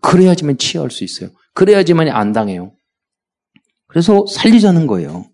그래야지만 0.01 0.59
치유할 0.59 0.91
수 0.91 1.05
있어요. 1.05 1.31
그래야지만 1.55 2.09
안 2.09 2.33
당해요. 2.33 2.73
그래서 3.87 4.25
살리자는 4.27 4.87
거예요. 4.87 5.27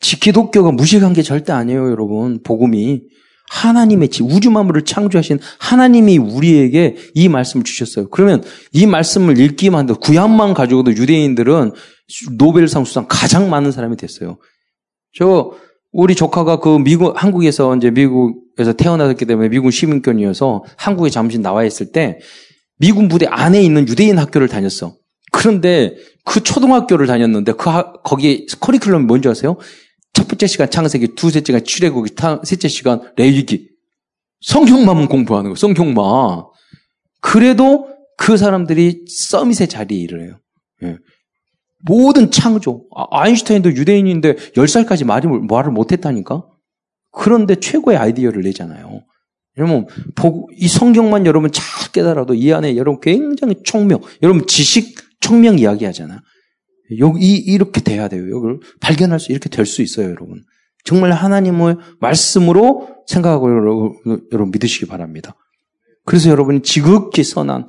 기독교가 0.00 0.72
무식한 0.72 1.12
게 1.12 1.22
절대 1.22 1.52
아니에요, 1.52 1.90
여러분. 1.90 2.42
복음이. 2.42 3.02
하나님의 3.50 4.10
지 4.10 4.22
우주 4.22 4.50
만물을 4.52 4.84
창조하신 4.84 5.40
하나님이 5.58 6.18
우리에게 6.18 6.96
이 7.14 7.28
말씀을 7.28 7.64
주셨어요. 7.64 8.08
그러면 8.08 8.44
이 8.72 8.86
말씀을 8.86 9.38
읽기만 9.38 9.84
해도 9.84 9.98
구약만 9.98 10.54
가지고도 10.54 10.92
유대인들은 10.92 11.72
노벨상 12.38 12.84
수상 12.84 13.06
가장 13.08 13.50
많은 13.50 13.72
사람이 13.72 13.96
됐어요. 13.96 14.38
저 15.12 15.52
우리 15.92 16.14
조카가 16.14 16.60
그 16.60 16.78
미국 16.78 17.20
한국에서 17.20 17.76
이제 17.76 17.90
미국에서 17.90 18.72
태어났기 18.72 19.24
때문에 19.24 19.48
미국 19.48 19.70
시민권이어서 19.70 20.64
한국에 20.76 21.10
잠시 21.10 21.38
나와 21.38 21.64
있을 21.64 21.92
때 21.92 22.18
미군 22.78 23.08
부대 23.08 23.26
안에 23.26 23.62
있는 23.62 23.88
유대인 23.88 24.18
학교를 24.18 24.48
다녔어. 24.48 24.94
그런데 25.32 25.96
그 26.24 26.42
초등학교를 26.42 27.06
다녔는데 27.06 27.52
그 27.52 27.70
하, 27.70 27.92
거기 27.92 28.46
커리큘럼이 28.46 29.06
뭔지 29.06 29.28
아세요? 29.28 29.56
첫 30.12 30.26
번째 30.28 30.46
시간 30.46 30.70
창세기, 30.70 31.14
두째 31.14 31.42
시간 31.44 31.64
출애굽기, 31.64 32.14
셋째 32.44 32.68
시간 32.68 33.00
레위기. 33.16 33.68
성경만 34.40 35.08
공부하는 35.08 35.50
거, 35.50 35.56
성경만. 35.56 36.44
그래도 37.20 37.88
그 38.16 38.36
사람들이 38.36 39.04
서밋의 39.08 39.68
자리에 39.68 39.98
이르래요. 39.98 40.38
예. 40.82 40.96
모든 41.82 42.30
창조. 42.30 42.84
아, 42.94 43.28
인슈타인도 43.28 43.70
유대인인데 43.72 44.34
10살까지 44.56 45.04
말이, 45.04 45.26
말을 45.26 45.72
못했다니까? 45.72 46.46
그런데 47.12 47.56
최고의 47.56 47.96
아이디어를 47.98 48.42
내잖아요. 48.42 49.02
여러분, 49.58 49.86
이 50.56 50.68
성경만 50.68 51.26
여러분 51.26 51.50
잘 51.52 51.64
깨달아도 51.92 52.34
이 52.34 52.52
안에 52.52 52.76
여러분 52.76 53.00
굉장히 53.00 53.56
총명, 53.64 54.00
여러분 54.22 54.46
지식, 54.46 54.94
총명 55.20 55.58
이야기 55.58 55.84
하잖아. 55.84 56.22
여기, 56.98 57.36
이렇게 57.36 57.80
돼야 57.80 58.08
돼요. 58.08 58.26
이걸 58.26 58.60
발견할 58.80 59.20
수, 59.20 59.32
이렇게 59.32 59.48
될 59.48 59.66
수 59.66 59.82
있어요, 59.82 60.06
여러분. 60.06 60.42
정말 60.84 61.12
하나님의 61.12 61.76
말씀으로 62.00 62.88
생각하고 63.06 63.50
여러분 64.32 64.50
믿으시기 64.50 64.86
바랍니다. 64.86 65.34
그래서 66.06 66.30
여러분이 66.30 66.62
지극히 66.62 67.22
선한 67.22 67.68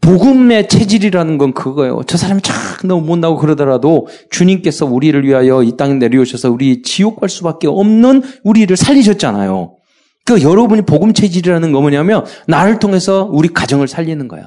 복음의 0.00 0.68
체질이라는 0.68 1.38
건 1.38 1.52
그거예요. 1.52 2.02
저 2.06 2.16
사람이 2.16 2.42
참 2.42 2.56
너무 2.88 3.04
못나고 3.04 3.36
그러더라도 3.36 4.06
주님께서 4.30 4.86
우리를 4.86 5.24
위하여 5.24 5.62
이 5.62 5.76
땅에 5.76 5.94
내려오셔서 5.94 6.50
우리 6.50 6.82
지옥 6.82 7.20
갈 7.20 7.28
수밖에 7.28 7.66
없는 7.66 8.22
우리를 8.44 8.74
살리셨잖아요. 8.76 9.74
그 10.24 10.42
여러분이 10.42 10.82
복음 10.82 11.12
체질이라는 11.14 11.72
거 11.72 11.80
뭐냐면 11.80 12.24
나를 12.46 12.78
통해서 12.78 13.28
우리 13.30 13.48
가정을 13.48 13.88
살리는 13.88 14.28
거야. 14.28 14.46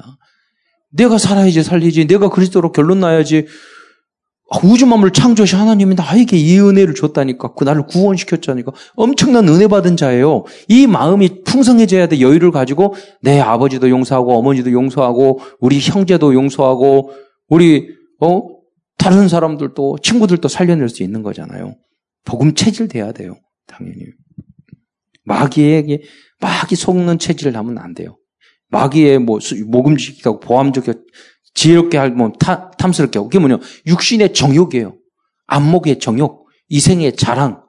내가 0.90 1.18
살아야지 1.18 1.62
살리지. 1.62 2.06
내가 2.06 2.28
그리스도로 2.28 2.72
결론 2.72 3.00
나야지. 3.00 3.46
아, 4.52 4.58
우주 4.62 4.86
만물 4.86 5.12
창조시 5.12 5.56
하나님이 5.56 5.94
나에게 5.94 6.36
이 6.36 6.58
은혜를 6.60 6.94
줬다니까. 6.94 7.54
그 7.54 7.64
나를 7.64 7.86
구원시켰자니까. 7.86 8.72
엄청난 8.94 9.48
은혜 9.48 9.66
받은 9.66 9.96
자예요. 9.96 10.44
이 10.68 10.86
마음이 10.86 11.42
풍성해져야 11.44 12.08
돼. 12.08 12.20
여유를 12.20 12.50
가지고 12.50 12.94
내 13.22 13.40
아버지도 13.40 13.88
용서하고 13.88 14.36
어머니도 14.36 14.72
용서하고 14.72 15.40
우리 15.58 15.80
형제도 15.80 16.34
용서하고 16.34 17.12
우리 17.48 17.88
어 18.20 18.42
다른 18.98 19.26
사람들도 19.26 19.98
친구들도 20.02 20.46
살려낼 20.48 20.90
수 20.90 21.02
있는 21.02 21.22
거잖아요. 21.22 21.74
복음 22.26 22.54
체질 22.54 22.88
돼야 22.88 23.12
돼요. 23.12 23.36
당연히. 23.66 24.04
마귀에게 25.24 26.02
마귀 26.40 26.76
속는 26.76 27.18
체질을 27.18 27.56
하면 27.56 27.78
안 27.78 27.94
돼요. 27.94 28.18
마귀의 28.68 29.18
뭐 29.20 29.38
모금지기하고 29.66 30.40
보암적 30.40 30.84
지혜롭게 31.54 31.98
하고 31.98 32.14
뭐 32.14 32.32
탐스럽게 32.78 33.18
하고 33.18 33.28
그게 33.28 33.38
뭐냐 33.38 33.58
육신의 33.86 34.32
정욕이에요. 34.34 34.96
안목의 35.46 35.98
정욕, 35.98 36.48
이생의 36.68 37.16
자랑. 37.16 37.62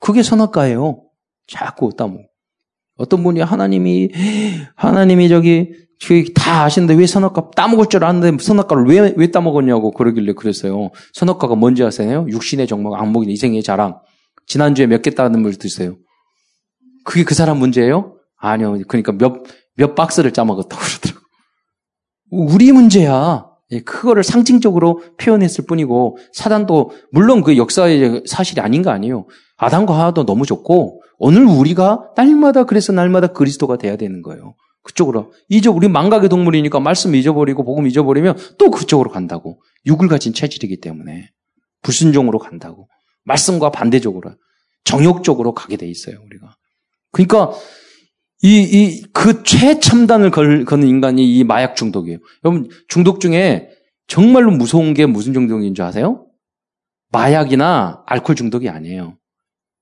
그게 0.00 0.22
선악과예요. 0.22 1.02
자꾸 1.46 1.90
따먹. 1.96 2.20
어떤 2.96 3.22
분이 3.22 3.40
하나님이 3.40 4.10
하나님이 4.74 5.28
저기 5.28 5.72
다 6.34 6.64
아시는데 6.64 6.94
왜 6.94 7.06
선악과 7.06 7.50
따먹을 7.54 7.86
줄 7.86 8.04
아는데 8.04 8.42
선악과를 8.42 8.86
왜, 8.86 9.14
왜 9.16 9.30
따먹었냐고 9.30 9.90
그러길래 9.90 10.32
그랬어요. 10.34 10.90
선악과가 11.12 11.54
뭔지 11.54 11.82
아세요? 11.84 12.26
육신의 12.28 12.66
정목, 12.66 12.94
안목의 12.94 13.32
이생의 13.32 13.62
자랑. 13.62 13.98
지난주에 14.46 14.86
몇 14.86 15.02
개 15.02 15.10
따는 15.10 15.42
물 15.42 15.56
드세요. 15.56 15.96
그게 17.04 17.24
그 17.24 17.34
사람 17.34 17.58
문제예요? 17.58 18.16
아니요. 18.38 18.78
그러니까 18.88 19.12
몇, 19.12 19.42
몇 19.76 19.94
박스를 19.94 20.32
짜먹었다고 20.32 20.80
그러더라고요. 20.82 21.27
우리 22.30 22.72
문제야. 22.72 23.46
예, 23.70 23.80
그거를 23.80 24.24
상징적으로 24.24 25.02
표현했을 25.18 25.66
뿐이고 25.66 26.16
사단도 26.32 26.92
물론 27.12 27.42
그 27.42 27.56
역사의 27.56 28.22
사실이 28.26 28.60
아닌 28.60 28.82
거 28.82 28.90
아니에요. 28.90 29.26
아담과 29.56 29.98
하와도 29.98 30.24
너무 30.24 30.46
좋고 30.46 31.02
오늘 31.18 31.44
우리가 31.44 32.12
날마다 32.16 32.64
그래서 32.64 32.92
날마다 32.92 33.28
그리스도가 33.28 33.76
돼야 33.76 33.96
되는 33.96 34.22
거예요. 34.22 34.54
그쪽으로 34.82 35.32
이제 35.48 35.68
우리 35.68 35.88
망각의 35.88 36.30
동물이니까 36.30 36.80
말씀 36.80 37.14
잊어버리고 37.14 37.64
복음 37.64 37.86
잊어버리면 37.86 38.38
또 38.56 38.70
그쪽으로 38.70 39.10
간다고 39.10 39.60
육을 39.84 40.08
가진 40.08 40.32
체질이기 40.32 40.80
때문에 40.80 41.30
불순종으로 41.82 42.38
간다고 42.38 42.88
말씀과 43.24 43.70
반대적으로 43.70 44.34
정욕적으로 44.84 45.52
가게 45.52 45.76
돼 45.76 45.86
있어요 45.86 46.16
우리가. 46.24 46.56
그러니까 47.12 47.52
이, 48.42 48.60
이, 48.60 49.02
그 49.12 49.42
최첨단을 49.42 50.30
걸, 50.30 50.64
거는 50.64 50.86
인간이 50.86 51.36
이 51.36 51.44
마약 51.44 51.74
중독이에요. 51.74 52.18
여러분, 52.44 52.68
중독 52.86 53.20
중에 53.20 53.70
정말로 54.06 54.50
무서운 54.50 54.94
게 54.94 55.06
무슨 55.06 55.32
중독인 55.32 55.74
줄 55.74 55.84
아세요? 55.84 56.26
마약이나 57.10 58.02
알코올 58.06 58.36
중독이 58.36 58.68
아니에요. 58.68 59.16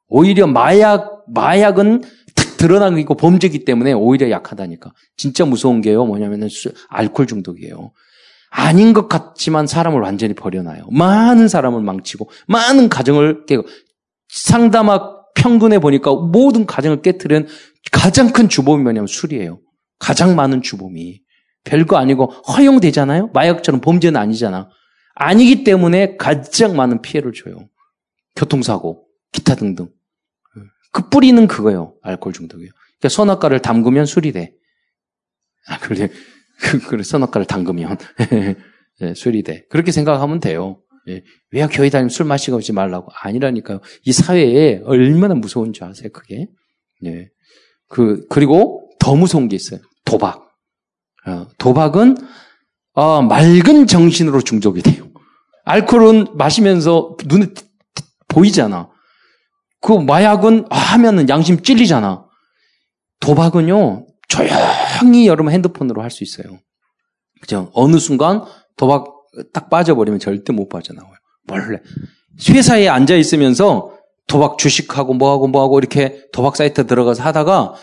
오히려 0.09 0.47
마약, 0.47 1.25
마약은 1.29 2.03
탁 2.35 2.57
드러나고 2.57 2.99
있고 2.99 3.15
범죄기 3.17 3.65
때문에 3.65 3.93
오히려 3.93 4.31
약하다니까. 4.31 4.93
진짜 5.17 5.45
무서운 5.45 5.81
게요. 5.81 6.07
뭐냐면은 6.07 6.49
알코올 6.89 7.27
중독이에요. 7.27 7.93
아닌 8.51 8.93
것 8.93 9.09
같지만 9.09 9.67
사람을 9.67 10.01
완전히 10.01 10.35
버려놔요. 10.35 10.87
많은 10.91 11.49
사람을 11.49 11.83
망치고, 11.83 12.31
많은 12.47 12.89
가정을 12.89 13.45
깨고, 13.45 13.65
상담학 14.29 15.35
평균에 15.35 15.79
보니까 15.79 16.15
모든 16.15 16.65
가정을 16.65 17.03
깨뜨린 17.03 17.47
가장 17.97 18.31
큰 18.31 18.51
주범이 18.51 18.83
뭐냐면 18.83 19.07
술이에요. 19.07 19.59
가장 19.99 20.37
많은 20.37 20.61
주범이. 20.61 21.23
별거 21.65 21.97
아니고 21.97 22.27
허용되잖아요? 22.27 23.31
마약처럼 23.33 23.81
범죄는 23.81 24.21
아니잖아. 24.21 24.69
아니기 25.15 25.65
때문에 25.65 26.17
가장 26.19 26.77
많은 26.77 27.01
피해를 27.01 27.33
줘요. 27.33 27.69
교통사고, 28.37 29.07
기타 29.33 29.55
등등. 29.55 29.89
그 30.93 31.09
뿌리는 31.09 31.47
그거예요. 31.47 31.95
알코올 32.03 32.35
중독이에요. 32.35 32.71
그러니까 32.99 33.09
선악과를 33.09 33.61
담그면 33.63 34.05
술이 34.05 34.33
돼. 34.33 34.53
아, 35.67 35.79
그래. 35.79 36.11
그, 36.61 36.79
그래, 36.81 37.03
선악과를 37.03 37.47
담그면. 37.47 37.97
네, 39.01 39.15
술이 39.17 39.43
돼. 39.43 39.65
그렇게 39.71 39.91
생각하면 39.91 40.41
돼요. 40.41 40.83
예. 41.09 41.23
왜 41.51 41.67
교회 41.67 41.89
다니면 41.89 42.11
술 42.11 42.27
마시고 42.27 42.59
오지 42.59 42.73
말라고? 42.73 43.09
아니라니까요. 43.23 43.81
이 44.05 44.13
사회에 44.13 44.83
얼마나 44.85 45.35
무서운 45.35 45.73
줄 45.73 45.85
아세요, 45.85 46.11
그게? 46.13 46.49
예. 47.07 47.31
그, 47.89 48.27
그리고 48.29 48.91
더 48.99 49.15
무서운 49.15 49.49
게 49.49 49.57
있어요. 49.57 49.81
도박. 50.05 50.49
어, 51.27 51.47
도박은, 51.59 52.17
어, 52.95 53.23
맑은 53.23 53.87
정신으로 53.87 54.41
중독이 54.43 54.83
돼요. 54.83 55.09
알코올은 55.65 56.37
마시면서 56.37 57.17
눈에 57.27 57.47
보이잖아. 58.29 58.89
그 59.81 59.93
마약은 59.93 60.67
하면은 60.71 61.29
양심 61.29 61.63
찔리잖아. 61.63 62.25
도박은요, 63.21 64.07
조용히 64.29 65.27
여러분 65.27 65.53
핸드폰으로 65.53 66.03
할 66.03 66.11
수 66.11 66.25
있어요. 66.25 66.59
그죠? 67.41 67.71
어느 67.75 67.99
순간 67.99 68.43
도박 68.77 69.07
딱 69.53 69.69
빠져버리면 69.69 70.19
절대 70.21 70.53
못 70.53 70.69
빠져나와요. 70.69 71.15
원래. 71.49 71.81
회사에 72.49 72.89
앉아 72.89 73.15
있으면서 73.17 73.96
도박 74.27 74.59
주식하고 74.59 75.15
뭐하고 75.15 75.49
뭐하고 75.49 75.79
이렇게 75.79 76.27
도박 76.33 76.57
사이트 76.57 76.87
들어가서 76.87 77.23
하다가 77.23 77.75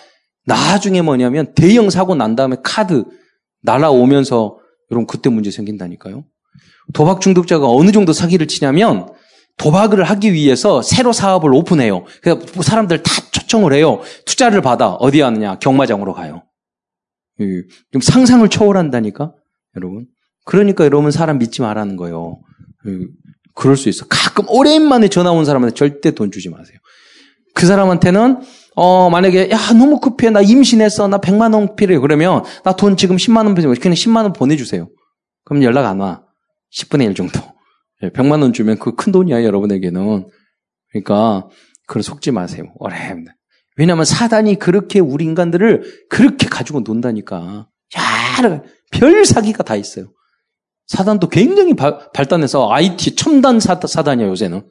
나중에 0.46 1.02
뭐냐면 1.02 1.54
대형 1.56 1.90
사고 1.90 2.16
난 2.16 2.36
다음에 2.36 2.58
카드 2.64 3.06
날아오면서 3.62 4.58
여러분 4.92 5.08
그때 5.08 5.30
문제 5.30 5.52
생긴다니까요. 5.52 6.26
도박 6.94 7.22
중독자가 7.22 7.70
어느 7.70 7.92
정도 7.92 8.12
사기를 8.12 8.48
치냐면 8.48 9.08
도박을 9.58 10.04
하기 10.04 10.34
위해서 10.34 10.82
새로 10.82 11.14
사업을 11.14 11.54
오픈해요. 11.54 12.06
그래서 12.22 12.62
사람들 12.62 13.04
다 13.04 13.12
초청을 13.32 13.74
해요. 13.74 14.02
투자를 14.26 14.62
받아 14.62 14.94
어디 14.94 15.22
하느냐 15.22 15.60
경마장으로 15.60 16.14
가요. 16.14 16.44
좀 17.92 18.02
상상을 18.02 18.48
초월한다니까 18.50 19.34
여러분. 19.78 20.08
그러니까 20.46 20.84
여러분 20.84 21.12
사람 21.12 21.38
믿지 21.38 21.62
말라는 21.62 21.96
거예요. 21.96 22.42
그럴 23.56 23.78
수 23.78 23.90
있어. 23.90 24.06
가끔 24.08 24.46
오랜만에 24.50 25.08
전화 25.10 25.32
온 25.32 25.46
사람한테 25.46 25.76
절대 25.76 26.12
돈 26.12 26.32
주지 26.32 26.50
마세요. 26.50 26.78
그 27.54 27.66
사람한테는 27.66 28.42
어 28.76 29.10
만약에 29.12 29.52
야 29.52 29.58
너무 29.74 30.00
급해 30.00 30.32
나 30.32 30.42
임신했어 30.42 31.08
나 31.08 31.20
100만 31.20 31.54
원 31.54 31.76
필요해 31.76 32.00
그러면 32.00 32.44
나 32.64 32.74
돈 32.74 32.98
지금 32.98 33.16
10만 33.18 33.46
원 33.46 33.54
필요해 33.54 33.76
그냥 33.80 33.94
10만 33.94 34.24
원 34.24 34.34
보내주세요. 34.34 34.90
그럼 35.46 35.62
연락 35.64 35.86
안 35.86 36.00
와. 36.00 36.24
10분의 36.74 37.06
1 37.10 37.16
정도. 37.16 37.40
100만 38.02 38.42
원 38.42 38.54
주면 38.54 38.80
그 38.80 38.96
큰 38.96 39.12
돈이야 39.12 39.44
여러분에게는. 39.44 40.28
그러니까 40.92 41.48
그걸 41.88 42.02
속지 42.04 42.32
마세요. 42.32 42.66
어렵다. 42.80 43.36
왜냐하면 43.78 44.06
사단이 44.06 44.56
그렇게 44.60 45.00
우리 45.00 45.24
인간들을 45.26 46.08
그렇게 46.10 46.48
가지고 46.48 46.82
논다니까. 46.82 47.68
야, 47.98 48.62
별 48.92 49.26
사기가 49.26 49.64
다 49.64 49.76
있어요. 49.76 50.12
사단도 50.88 51.30
굉장히 51.30 51.74
바, 51.76 52.10
발달해서 52.12 52.72
IT 52.72 53.16
첨단 53.16 53.60
사, 53.60 53.80
사단이야 53.80 54.28
요새는. 54.28 54.68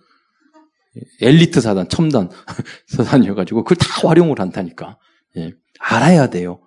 엘리트 1.22 1.60
사단, 1.60 1.88
첨단 1.88 2.28
사단이어가지고 2.88 3.64
그걸 3.64 3.76
다 3.78 4.08
활용을 4.08 4.40
한다니까. 4.40 4.98
예, 5.38 5.52
알아야 5.78 6.28
돼요. 6.28 6.60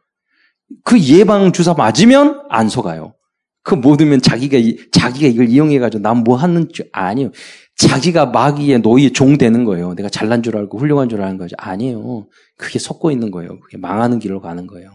그 0.84 1.00
예방 1.00 1.52
주사 1.52 1.74
맞으면 1.74 2.42
안 2.50 2.70
속아요. 2.70 3.14
그 3.62 3.76
모두면 3.76 4.22
자기가 4.22 4.58
자기가 4.92 5.28
이걸 5.28 5.50
이용해 5.50 5.80
가지고 5.80 6.02
난 6.02 6.24
뭐 6.24 6.36
하는 6.38 6.70
줄 6.72 6.90
아니요. 6.92 7.32
자기가 7.78 8.28
마귀의 8.28 8.82
노예 8.82 9.10
종 9.12 9.38
되는 9.38 9.66
거예요. 9.66 9.94
내가 9.96 10.10
잘난 10.10 10.42
줄 10.42 10.56
알고 10.58 10.78
훌륭한 10.80 11.10
줄 11.10 11.22
아는 11.22 11.38
거죠. 11.38 11.56
아니에요. 11.60 12.28
그게 12.58 12.80
속고 12.80 13.12
있는 13.12 13.32
거예요. 13.32 13.60
그게 13.60 13.78
망하는 13.78 14.18
길로 14.20 14.40
가는 14.40 14.66
거예요. 14.66 14.92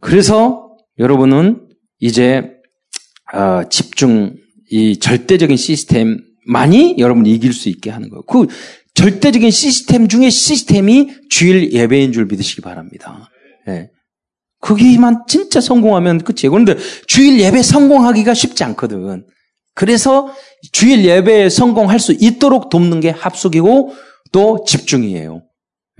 그래서 0.00 0.76
여러분은 0.98 1.69
이제 2.00 2.50
어, 3.32 3.68
집중 3.68 4.34
이 4.70 4.98
절대적인 4.98 5.56
시스템만이 5.56 6.96
여러분 6.98 7.26
이길 7.26 7.52
수 7.52 7.68
있게 7.68 7.90
하는 7.90 8.08
거예요. 8.08 8.22
그 8.22 8.46
절대적인 8.94 9.50
시스템 9.50 10.08
중에 10.08 10.30
시스템이 10.30 11.10
주일 11.28 11.72
예배인 11.72 12.12
줄 12.12 12.26
믿으시기 12.26 12.60
바랍니다. 12.60 13.30
네. 13.66 13.90
거기만 14.60 15.24
진짜 15.26 15.60
성공하면 15.60 16.18
끝이에요. 16.18 16.50
그런데 16.50 16.76
주일 17.06 17.40
예배 17.40 17.62
성공하기가 17.62 18.34
쉽지 18.34 18.64
않거든. 18.64 19.24
그래서 19.74 20.32
주일 20.72 21.04
예배에 21.04 21.48
성공할 21.48 21.98
수 21.98 22.12
있도록 22.12 22.68
돕는 22.68 23.00
게 23.00 23.10
합숙이고 23.10 23.94
또 24.32 24.64
집중이에요. 24.66 25.42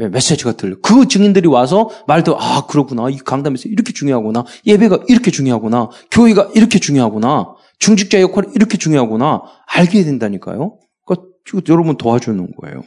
메시지가 0.09 0.53
들려. 0.53 0.77
그 0.81 1.09
증인들이 1.09 1.49
와서 1.49 1.91
말도, 2.07 2.39
아, 2.41 2.67
그렇구나. 2.67 3.11
이 3.11 3.19
강담에서 3.19 3.69
이렇게 3.69 3.93
중요하구나. 3.93 4.45
예배가 4.67 5.01
이렇게 5.09 5.31
중요하구나. 5.31 5.91
교회가 6.11 6.51
이렇게 6.55 6.79
중요하구나. 6.79 7.55
중직자 7.79 8.21
역할이 8.21 8.49
이렇게 8.55 8.79
중요하구나. 8.79 9.43
알게 9.67 10.05
된다니까요. 10.05 10.79
그러니까 11.07 11.29
여러분 11.69 11.97
도와주는 11.97 12.55
거예요. 12.57 12.83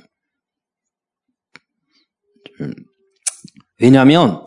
왜냐하면 3.80 4.46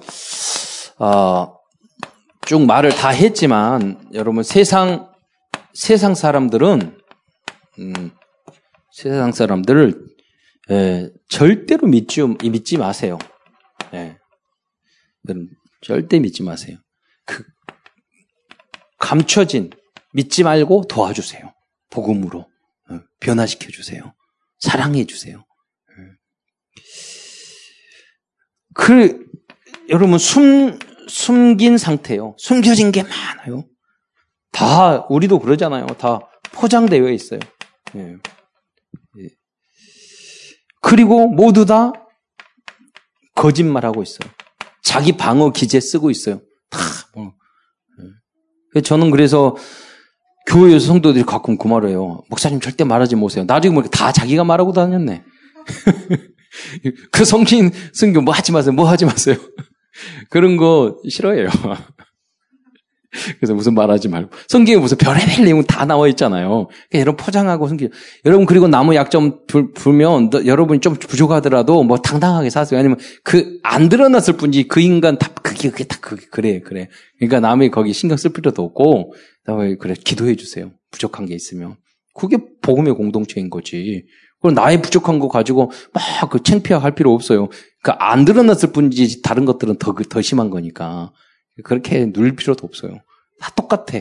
어, 0.98 1.56
쭉 2.46 2.64
말을 2.64 2.90
다 2.90 3.08
했지만 3.10 4.08
여러분 4.14 4.42
세상 4.42 5.10
세상 5.74 6.14
사람들은 6.14 6.98
음, 7.78 8.10
세상 8.92 9.32
사람들을 9.32 10.15
예, 10.70 11.10
절대로 11.28 11.86
믿지 11.86 12.22
믿지 12.22 12.76
마세요. 12.76 13.18
예. 13.94 14.18
절대 15.80 16.18
믿지 16.18 16.42
마세요. 16.42 16.78
그 17.24 17.44
감춰진 18.98 19.70
믿지 20.12 20.42
말고 20.42 20.86
도와주세요. 20.88 21.52
복음으로 21.90 22.48
어, 22.90 23.00
변화시켜 23.20 23.70
주세요. 23.70 24.14
사랑해 24.58 25.04
주세요. 25.04 25.44
예. 25.90 26.82
그 28.74 29.24
여러분 29.88 30.18
숨 30.18 30.78
숨긴 31.08 31.78
상태요. 31.78 32.34
숨겨진 32.38 32.90
게 32.90 33.04
많아요. 33.04 33.64
다 34.50 35.06
우리도 35.08 35.38
그러잖아요. 35.38 35.86
다 35.98 36.18
포장되어 36.52 37.10
있어요. 37.10 37.38
예. 37.94 38.00
예. 38.00 38.35
그리고 40.86 41.26
모두 41.26 41.66
다 41.66 41.92
거짓말하고 43.34 44.04
있어요. 44.04 44.30
자기 44.84 45.10
방어 45.10 45.50
기제 45.50 45.80
쓰고 45.80 46.12
있어요. 46.12 46.40
다 46.70 46.78
뭐. 47.12 47.32
예. 48.76 48.80
저는 48.82 49.10
그래서 49.10 49.56
교회에서 50.46 50.86
성도들이 50.86 51.24
가끔 51.24 51.58
그 51.58 51.66
말을 51.66 51.88
해요. 51.88 52.22
목사님 52.30 52.60
절대 52.60 52.84
말하지 52.84 53.16
마세요. 53.16 53.44
나중에 53.48 53.74
보니까 53.74 53.90
다 53.90 54.12
자기가 54.12 54.44
말하고 54.44 54.72
다녔네. 54.72 55.24
그 57.10 57.24
성신 57.24 57.72
성교 57.92 58.20
뭐 58.20 58.32
하지 58.32 58.52
마세요. 58.52 58.72
뭐 58.72 58.88
하지 58.88 59.06
마세요. 59.06 59.34
그런 60.30 60.56
거 60.56 61.00
싫어해요. 61.08 61.48
그래서 63.40 63.54
무슨 63.54 63.74
말하지 63.74 64.08
말고. 64.08 64.30
성경에 64.48 64.78
무슨 64.78 64.96
별의별 64.98 65.44
내용 65.44 65.62
다 65.64 65.84
나와 65.84 66.08
있잖아요. 66.08 66.68
여러분 66.94 67.16
포장하고 67.16 67.68
성경. 67.68 67.88
여러분 68.24 68.46
그리고 68.46 68.68
나무 68.68 68.94
약점 68.94 69.40
불, 69.46 69.72
불면 69.72 70.30
여러분이 70.44 70.80
좀 70.80 70.94
부족하더라도 70.94 71.82
뭐 71.82 71.98
당당하게 71.98 72.50
사세요. 72.50 72.78
아니면 72.78 72.98
그 73.22 73.56
안 73.68 73.88
드러났을 73.88 74.36
뿐이지 74.36 74.68
그 74.68 74.80
인간 74.80 75.18
다 75.18 75.28
그게 75.42 75.70
그게 75.70 75.84
다 75.84 75.98
그게 76.00 76.26
그래 76.30 76.60
그래. 76.60 76.88
그러니까 77.18 77.40
남이 77.40 77.70
거기 77.70 77.92
신경 77.92 78.16
쓸 78.16 78.32
필요도 78.32 78.62
없고 78.62 79.12
다음에 79.44 79.76
그래 79.76 79.94
기도해 79.94 80.36
주세요. 80.36 80.70
부족한 80.90 81.26
게 81.26 81.34
있으면. 81.34 81.76
그게 82.14 82.38
복음의 82.62 82.94
공동체인 82.94 83.50
거지. 83.50 84.06
그럼 84.40 84.54
나의 84.54 84.80
부족한 84.82 85.18
거 85.18 85.28
가지고 85.28 85.70
막그 85.92 86.42
창피할 86.42 86.94
필요 86.94 87.12
없어요. 87.12 87.48
그러니까 87.82 88.10
안 88.10 88.24
드러났을 88.24 88.72
뿐이지 88.72 89.22
다른 89.22 89.44
것들은 89.44 89.76
더, 89.76 89.94
더 90.08 90.22
심한 90.22 90.48
거니까. 90.50 91.12
그렇게 91.64 92.12
누릴 92.12 92.36
필요도 92.36 92.66
없어요. 92.66 93.00
다 93.40 93.52
똑같아. 93.54 94.00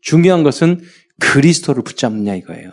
중요한 0.00 0.42
것은 0.42 0.80
그리스도를 1.20 1.82
붙잡느냐 1.82 2.34
이거예요. 2.36 2.70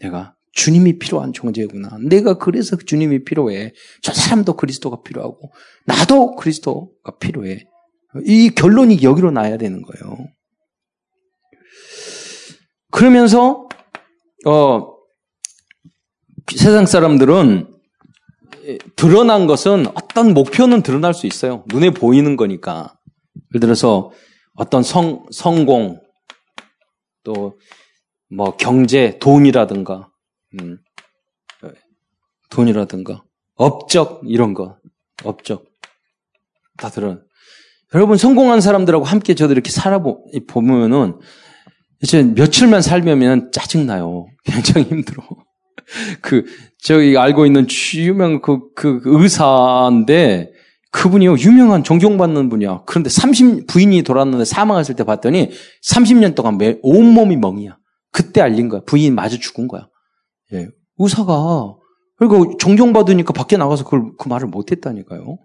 내가 0.00 0.34
주님이 0.52 0.98
필요한 0.98 1.32
존재구나. 1.32 1.96
내가 2.02 2.34
그래서 2.38 2.76
주님이 2.76 3.24
필요해. 3.24 3.72
저 4.02 4.12
사람도 4.12 4.54
그리스도가 4.56 5.02
필요하고 5.02 5.52
나도 5.86 6.36
그리스도가 6.36 7.16
필요해. 7.18 7.64
이 8.26 8.50
결론이 8.50 9.02
여기로 9.02 9.30
나야 9.30 9.56
되는 9.56 9.82
거예요. 9.82 10.28
그러면서 12.90 13.68
어 14.46 14.92
세상 16.54 16.84
사람들은 16.84 17.68
드러난 18.96 19.46
것은 19.46 19.86
어떤 19.88 20.34
목표는 20.34 20.82
드러날 20.82 21.14
수 21.14 21.26
있어요. 21.26 21.64
눈에 21.68 21.90
보이는 21.90 22.36
거니까. 22.36 22.94
예를 23.52 23.60
들어서 23.60 24.10
어떤 24.54 24.82
성, 24.82 25.26
성공, 25.30 26.00
또, 27.22 27.58
뭐, 28.30 28.56
경제, 28.56 29.18
돈이라든가, 29.18 30.10
음, 30.60 30.78
돈이라든가, 32.50 33.22
업적, 33.54 34.22
이런 34.24 34.54
거, 34.54 34.78
업적. 35.24 35.66
다 36.78 36.88
드러. 36.88 37.18
여러분, 37.94 38.16
성공한 38.16 38.60
사람들하고 38.60 39.04
함께 39.04 39.34
저도 39.34 39.52
이렇게 39.52 39.70
살아보면은, 39.70 41.20
이제 42.02 42.22
며칠만 42.22 42.82
살면 42.82 43.52
짜증나요. 43.52 44.26
굉장히 44.44 44.88
힘들어. 44.88 45.22
그, 46.20 46.44
저희 46.78 47.16
알고 47.16 47.46
있는 47.46 47.66
유명 47.94 48.40
그, 48.40 48.72
그, 48.74 49.00
그 49.00 49.22
의사인데, 49.22 50.51
그분이요, 50.92 51.36
유명한 51.38 51.82
존경받는 51.82 52.48
분이야. 52.50 52.82
그런데 52.86 53.08
30, 53.10 53.66
부인이 53.66 54.02
돌아왔는데 54.02 54.44
사망했을 54.44 54.94
때 54.94 55.04
봤더니 55.04 55.50
30년 55.90 56.34
동안 56.34 56.58
매, 56.58 56.78
온몸이 56.82 57.36
멍이야. 57.36 57.76
그때 58.12 58.40
알린 58.42 58.68
거야. 58.68 58.82
부인 58.86 59.14
마저 59.14 59.38
죽은 59.38 59.68
거야. 59.68 59.88
예. 60.52 60.68
의사가, 60.98 61.74
그리고 62.18 62.56
존경받으니까 62.58 63.32
밖에 63.32 63.56
나가서 63.56 63.84
그걸, 63.84 64.12
그 64.18 64.28
말을 64.28 64.48
못 64.48 64.70
했다니까요. 64.70 65.38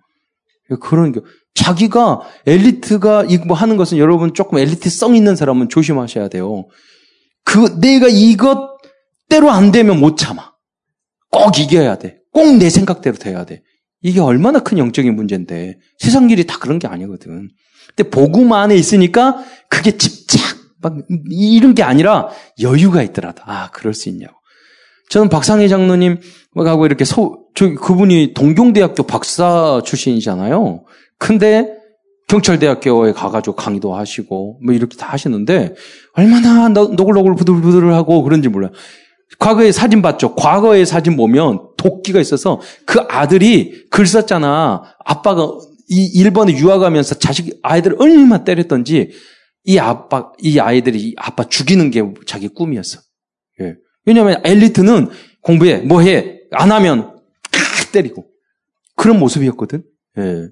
예, 0.71 0.75
그런 0.81 1.13
게, 1.13 1.21
자기가 1.55 2.21
엘리트가 2.45 3.25
이거 3.29 3.53
하는 3.53 3.77
것은 3.77 3.97
여러분 3.97 4.33
조금 4.33 4.57
엘리트성 4.60 5.15
있는 5.15 5.36
사람은 5.38 5.69
조심하셔야 5.69 6.27
돼요. 6.27 6.67
그, 7.45 7.79
내가 7.79 8.07
이것대로 8.10 9.49
안 9.49 9.71
되면 9.71 9.99
못 9.99 10.17
참아. 10.17 10.51
꼭 11.31 11.57
이겨야 11.57 11.97
돼. 11.97 12.17
꼭 12.33 12.57
내 12.60 12.69
생각대로 12.69 13.15
돼야 13.15 13.45
돼. 13.45 13.63
이게 14.01 14.19
얼마나 14.19 14.60
큰 14.60 14.77
영적인 14.77 15.15
문제인데 15.15 15.77
세상 15.97 16.29
일이 16.29 16.45
다 16.45 16.57
그런 16.60 16.79
게 16.79 16.88
아니거든. 16.88 17.49
근데 17.95 18.10
복음 18.10 18.53
안에 18.53 18.75
있으니까 18.75 19.43
그게 19.69 19.97
집착 19.97 20.57
막 20.81 20.97
이런 21.29 21.73
게 21.73 21.83
아니라 21.83 22.29
여유가 22.62 23.01
있더라도 23.03 23.41
아 23.45 23.69
그럴 23.71 23.93
수 23.93 24.10
있냐고. 24.10 24.36
저는 25.10 25.29
박상희 25.29 25.69
장로님하고 25.69 26.86
이렇게 26.86 27.05
서, 27.05 27.38
저 27.55 27.73
그분이 27.73 28.33
동경대학교 28.33 29.03
박사 29.03 29.81
출신이잖아요. 29.86 30.83
근데 31.17 31.77
경찰대학교에 32.27 33.13
가가지고 33.13 33.55
강의도 33.55 33.95
하시고 33.95 34.60
뭐 34.63 34.75
이렇게 34.75 34.97
다 34.97 35.07
하시는데 35.07 35.75
얼마나 36.13 36.67
노글노글 36.67 37.36
부들부들하고 37.36 38.21
그런지 38.23 38.49
몰라요. 38.49 38.71
과거의 39.39 39.73
사진 39.73 40.01
봤죠? 40.01 40.35
과거의 40.35 40.85
사진 40.85 41.15
보면 41.15 41.69
도끼가 41.77 42.19
있어서 42.19 42.61
그 42.85 42.99
아들이 43.09 43.85
글 43.89 44.05
썼잖아. 44.05 44.83
아빠가 45.05 45.47
이 45.89 46.23
1번에 46.23 46.57
유학하면서 46.57 47.15
자식, 47.15 47.59
아이들을 47.61 47.97
얼마나 47.99 48.43
때렸던지 48.43 49.11
이 49.63 49.77
아빠, 49.79 50.31
이 50.39 50.59
아이들이 50.59 51.13
아빠 51.17 51.43
죽이는 51.43 51.91
게 51.91 52.03
자기 52.25 52.47
꿈이었어. 52.47 52.99
예. 53.61 53.75
왜냐면 54.05 54.41
엘리트는 54.45 55.09
공부해, 55.41 55.79
뭐 55.79 56.01
해, 56.01 56.39
안 56.51 56.71
하면 56.71 57.17
칵 57.51 57.91
때리고. 57.91 58.27
그런 58.95 59.19
모습이었거든. 59.19 59.83
예. 60.17 60.47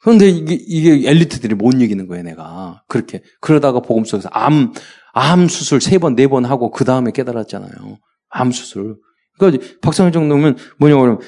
그런데 0.00 0.28
이게, 0.28 0.54
이게 0.54 1.10
엘리트들이 1.10 1.54
못 1.54 1.72
이기는 1.72 2.06
거예요, 2.06 2.22
내가. 2.22 2.82
그렇게. 2.88 3.22
그러다가 3.40 3.80
복음 3.80 4.04
속에서 4.04 4.28
암, 4.32 4.72
암 5.12 5.48
수술 5.48 5.80
세 5.80 5.98
번, 5.98 6.14
네 6.14 6.26
번 6.28 6.44
하고 6.44 6.70
그 6.70 6.84
다음에 6.84 7.10
깨달았잖아요. 7.10 7.98
암 8.30 8.50
수술. 8.52 8.96
그러니까 9.38 9.64
박상현 9.80 10.12
정도면 10.12 10.56
뭐냐고 10.78 11.02
그러면 11.02 11.20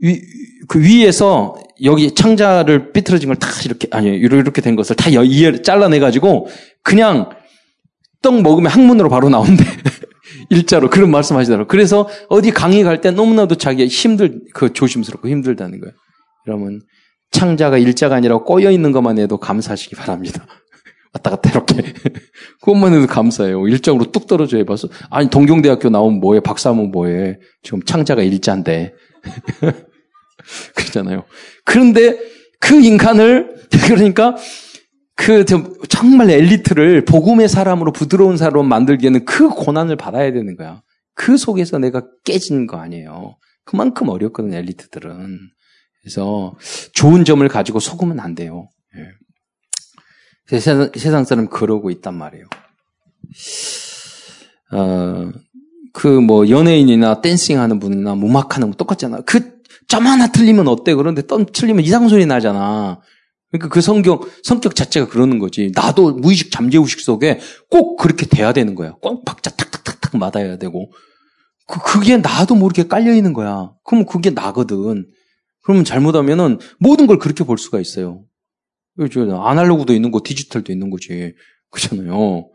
위, 0.00 0.20
그 0.68 0.80
위에서 0.80 1.54
여기 1.84 2.14
창자를 2.14 2.92
삐뚤어진 2.92 3.28
걸 3.28 3.36
다 3.36 3.48
이렇게 3.64 3.88
아니 3.92 4.08
이렇게 4.08 4.60
된 4.60 4.76
것을 4.76 4.96
다 4.96 5.10
이해 5.10 5.62
잘라내 5.62 6.00
가지고 6.00 6.48
그냥 6.82 7.30
떡 8.20 8.42
먹으면 8.42 8.70
항문으로 8.70 9.08
바로 9.08 9.28
나온대. 9.28 9.64
일자로 10.50 10.90
그런 10.90 11.10
말씀하시더라고요. 11.10 11.66
그래서 11.68 12.08
어디 12.28 12.50
강의 12.50 12.82
갈 12.82 13.00
때 13.00 13.10
너무나도 13.10 13.56
자기 13.56 13.86
힘들 13.86 14.40
그 14.54 14.72
조심스럽고 14.72 15.28
힘들다는 15.28 15.80
거예요. 15.80 15.92
그러면 16.44 16.80
창자가 17.30 17.78
일자가 17.78 18.16
아니라 18.16 18.38
꼬여 18.38 18.70
있는 18.70 18.92
것만 18.92 19.18
해도 19.18 19.38
감사하시기 19.38 19.96
바랍니다. 19.96 20.46
왔다 21.14 21.30
갔다 21.30 21.50
이렇게. 21.50 21.92
그것만 22.60 22.94
해도 22.94 23.06
감사해요. 23.06 23.66
일정으로 23.68 24.10
뚝 24.10 24.26
떨어져 24.26 24.56
해봐서. 24.58 24.88
아니, 25.10 25.28
동경대학교 25.28 25.90
나온 25.90 26.20
뭐해? 26.20 26.40
박사모 26.40 26.86
뭐해? 26.88 27.38
지금 27.62 27.82
창자가 27.82 28.22
일자인데. 28.22 28.94
그러잖아요. 30.74 31.24
그런데 31.64 32.18
그 32.60 32.80
인간을, 32.80 33.56
그러니까 33.86 34.36
그 35.14 35.44
정말 35.88 36.30
엘리트를 36.30 37.04
복음의 37.04 37.48
사람으로 37.48 37.92
부드러운 37.92 38.36
사람으로 38.36 38.62
만들기에는 38.62 39.24
그 39.24 39.50
고난을 39.50 39.96
받아야 39.96 40.32
되는 40.32 40.56
거야. 40.56 40.82
그 41.14 41.36
속에서 41.36 41.78
내가 41.78 42.02
깨진 42.24 42.66
거 42.66 42.78
아니에요. 42.78 43.36
그만큼 43.64 44.08
어렵거든, 44.08 44.54
엘리트들은. 44.54 45.38
그래서 46.00 46.56
좋은 46.94 47.24
점을 47.24 47.46
가지고 47.46 47.78
속으면 47.78 48.18
안 48.18 48.34
돼요. 48.34 48.68
예. 50.52 50.60
세상, 50.60 50.90
세상 50.94 51.24
사람 51.24 51.48
그러고 51.48 51.90
있단 51.90 52.14
말이에요. 52.14 52.46
어, 54.72 55.30
그 55.92 56.20
뭐 56.20 56.48
연예인이나 56.48 57.20
댄싱 57.20 57.60
하는 57.60 57.78
분이나 57.78 58.14
음악 58.14 58.56
하는 58.56 58.68
분 58.70 58.76
똑같잖아. 58.76 59.20
그 59.22 59.52
점 59.88 60.06
하나 60.06 60.26
틀리면 60.28 60.68
어때? 60.68 60.94
그런데 60.94 61.20
떤 61.22 61.44
틀리면 61.44 61.84
이상 61.84 62.08
소리 62.08 62.24
나잖아. 62.24 63.00
그러니까 63.50 63.68
그 63.68 63.82
성경, 63.82 64.20
성격 64.42 64.74
자체가 64.74 65.08
그러는 65.08 65.38
거지. 65.38 65.70
나도 65.74 66.14
무의식 66.14 66.50
잠재의식 66.50 67.00
속에 67.00 67.40
꼭 67.68 67.96
그렇게 67.98 68.24
돼야 68.24 68.54
되는 68.54 68.74
거야. 68.74 68.92
꼭 69.02 69.24
박자 69.26 69.50
탁탁탁탁 69.50 70.16
맞아야 70.16 70.56
되고. 70.56 70.90
그, 71.66 71.80
그게 71.80 72.16
나도 72.16 72.54
모르게 72.54 72.88
깔려있는 72.88 73.34
거야. 73.34 73.72
그러면 73.84 74.06
그게 74.06 74.30
나거든. 74.30 75.06
그러면 75.62 75.84
잘못하면은 75.84 76.58
모든 76.78 77.06
걸 77.06 77.18
그렇게 77.18 77.44
볼 77.44 77.58
수가 77.58 77.78
있어요. 77.78 78.24
아날로그도 78.98 79.94
있는 79.94 80.10
거, 80.10 80.20
디지털도 80.24 80.72
있는 80.72 80.90
거지. 80.90 81.34
그렇잖아요. 81.70 82.50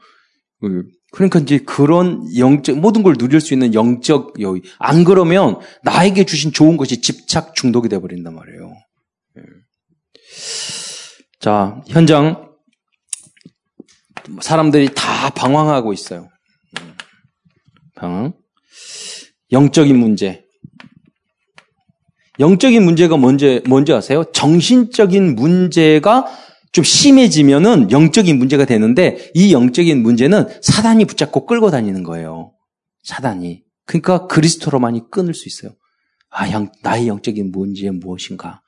그, 0.60 0.84
그러니까 1.12 1.40
이제 1.40 1.60
그런 1.60 2.24
영적, 2.38 2.80
모든 2.80 3.04
걸 3.04 3.16
누릴 3.18 3.40
수 3.40 3.54
있는 3.54 3.74
영적 3.74 4.40
여유. 4.42 4.62
안 4.80 5.04
그러면 5.04 5.60
나에게 5.84 6.26
주신 6.26 6.52
좋은 6.52 6.78
것이 6.78 7.02
집착 7.02 7.56
중독이 7.56 7.90
돼버린단 7.90 8.36
말이에요. 8.36 8.74
예. 9.38 9.42
자, 11.40 11.82
현장, 11.88 12.52
사람들이 14.42 14.90
다 14.94 15.30
방황하고 15.30 15.94
있어요. 15.94 16.30
방황. 17.96 18.34
영적인 19.52 19.98
문제. 19.98 20.47
영적인 22.40 22.84
문제가 22.84 23.18
뭔지, 23.18 23.62
뭔지 23.68 23.94
아세요? 23.94 24.24
정신적인 24.32 25.36
문제가 25.36 26.26
좀 26.72 26.84
심해지면은 26.84 27.92
영적인 27.92 28.38
문제가 28.38 28.66
되는데 28.66 29.32
이 29.34 29.54
영적인 29.54 30.04
문제는 30.04 30.48
사단이 30.62 31.06
붙잡고 31.06 31.46
끌고 31.46 31.72
다니는 31.72 32.04
거예요. 32.04 32.54
사단이. 33.04 33.64
그러니까 33.86 34.28
그리스도로만이 34.28 35.10
끊을 35.10 35.34
수 35.34 35.48
있어요. 35.48 35.72
아, 36.30 36.52
영, 36.52 36.72
나의 36.84 37.08
영적인 37.08 37.52
문제는 37.52 38.00
무엇인가? 38.00 38.62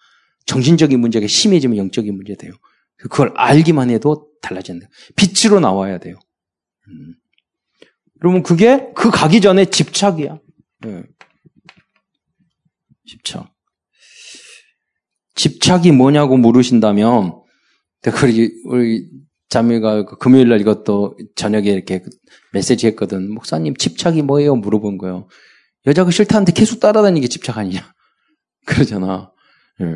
정신적인 0.45 0.99
문제가 0.99 1.27
심해지면 1.27 1.77
영적인 1.77 2.15
문제 2.15 2.35
돼요. 2.35 2.53
그걸 2.97 3.33
알기만 3.35 3.89
해도 3.89 4.29
달라진다. 4.41 4.87
빛으로 5.15 5.59
나와야 5.59 5.99
돼요. 5.99 6.17
음. 6.87 7.15
여러분, 8.23 8.43
그게 8.43 8.91
그 8.95 9.11
가기 9.11 9.41
전에 9.41 9.65
집착이야. 9.65 10.39
네. 10.81 11.03
집착. 13.05 13.53
집착이 15.39 15.93
뭐냐고 15.93 16.35
물으신다면, 16.35 17.41
우리, 18.23 18.51
우리 18.65 19.09
자매가 19.47 20.03
그 20.03 20.17
금요일 20.17 20.49
날 20.49 20.59
이것도 20.59 21.17
저녁에 21.35 21.69
이렇게 21.69 22.03
메시지 22.51 22.87
했거든. 22.87 23.33
목사님, 23.33 23.73
집착이 23.77 24.21
뭐예요? 24.21 24.57
물어본 24.57 24.97
거예요. 24.97 25.29
여자가 25.85 26.11
싫다는데 26.11 26.51
계속 26.51 26.81
따라다니는 26.81 27.21
게 27.21 27.29
집착 27.29 27.57
아니냐? 27.57 27.93
그러잖아. 28.67 29.31
네. 29.79 29.95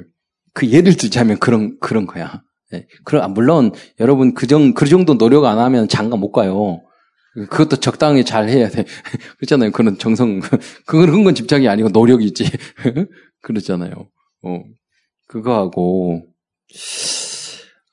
그 0.54 0.70
예를 0.70 0.96
들자면 0.96 1.40
그런, 1.40 1.78
그런 1.82 2.06
거야. 2.06 2.42
네. 2.72 2.88
그럼, 3.04 3.24
아, 3.24 3.28
물론, 3.28 3.74
여러분, 4.00 4.34
그 4.34 4.48
정, 4.48 4.74
그 4.74 4.88
정도 4.88 5.18
노력 5.18 5.44
안 5.44 5.60
하면 5.60 5.90
장가 5.90 6.16
못 6.16 6.32
가요. 6.32 6.82
그것도 7.50 7.82
적당히 7.82 8.24
잘 8.24 8.48
해야 8.48 8.70
돼. 8.70 8.86
그렇잖아요. 9.40 9.72
그런 9.72 9.98
정성, 9.98 10.40
그건, 10.88 11.26
건 11.26 11.36
집착이 11.36 11.68
아니고 11.68 11.90
노력이지. 11.90 12.46
그렇잖아요. 13.42 14.08
어. 14.44 14.64
그거하고, 15.34 16.28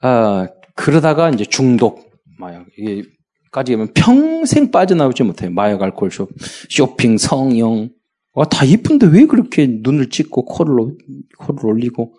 아, 0.03 0.47
그러다가 0.75 1.31
이제 1.31 1.47
중독, 1.47 2.13
마약. 2.39 2.67
이게, 2.77 3.03
까지 3.51 3.73
가면 3.73 3.95
평생 3.95 4.71
빠져나오지 4.71 5.23
못해요. 5.23 5.51
마약, 5.51 5.83
알코올, 5.83 6.11
쇼, 6.11 6.29
쇼핑, 6.69 7.17
성형. 7.17 7.89
와, 8.35 8.45
다 8.45 8.67
이쁜데 8.67 9.07
왜 9.07 9.25
그렇게 9.25 9.67
눈을 9.67 10.11
찍고 10.11 10.45
코를, 10.45 10.99
코를 11.39 11.67
올리고, 11.67 12.15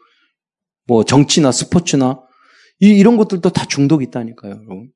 뭐 0.88 1.04
정치나 1.04 1.52
스포츠나 1.52 2.20
이, 2.80 2.88
이런 2.88 3.16
것들도 3.16 3.48
다 3.52 3.66
중독이 3.66 4.06
있다니까요, 4.06 4.54
여러분. 4.54 4.90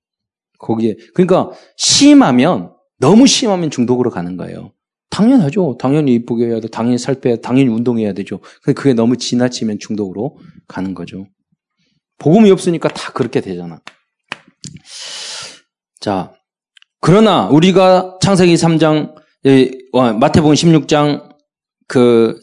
거기에. 0.58 0.96
그러니까 1.14 1.52
심하면 1.78 2.74
너무 3.00 3.28
심하면 3.28 3.70
중독으로 3.70 4.10
가는 4.10 4.38
거예요. 4.38 4.72
당연하죠. 5.16 5.78
당연히 5.80 6.14
이쁘게 6.16 6.48
해야 6.48 6.60
돼. 6.60 6.68
당연히 6.68 6.98
살 6.98 7.22
빼야 7.22 7.36
돼. 7.36 7.42
당연히 7.42 7.70
운동해야 7.70 8.12
되죠. 8.12 8.42
근데 8.62 8.74
그게 8.74 8.94
너무 8.94 9.16
지나치면 9.16 9.80
중독으로 9.80 10.38
가는 10.68 10.94
거죠. 10.94 11.28
복음이 12.18 12.52
없으니까 12.52 12.90
다 12.90 13.14
그렇게 13.14 13.40
되잖아. 13.40 13.80
자, 16.02 16.34
그러나 17.00 17.48
우리가 17.48 18.18
창세기 18.22 18.56
3장, 18.56 19.16
마태복음 20.20 20.54
16장 20.54 21.30
그 21.88 22.38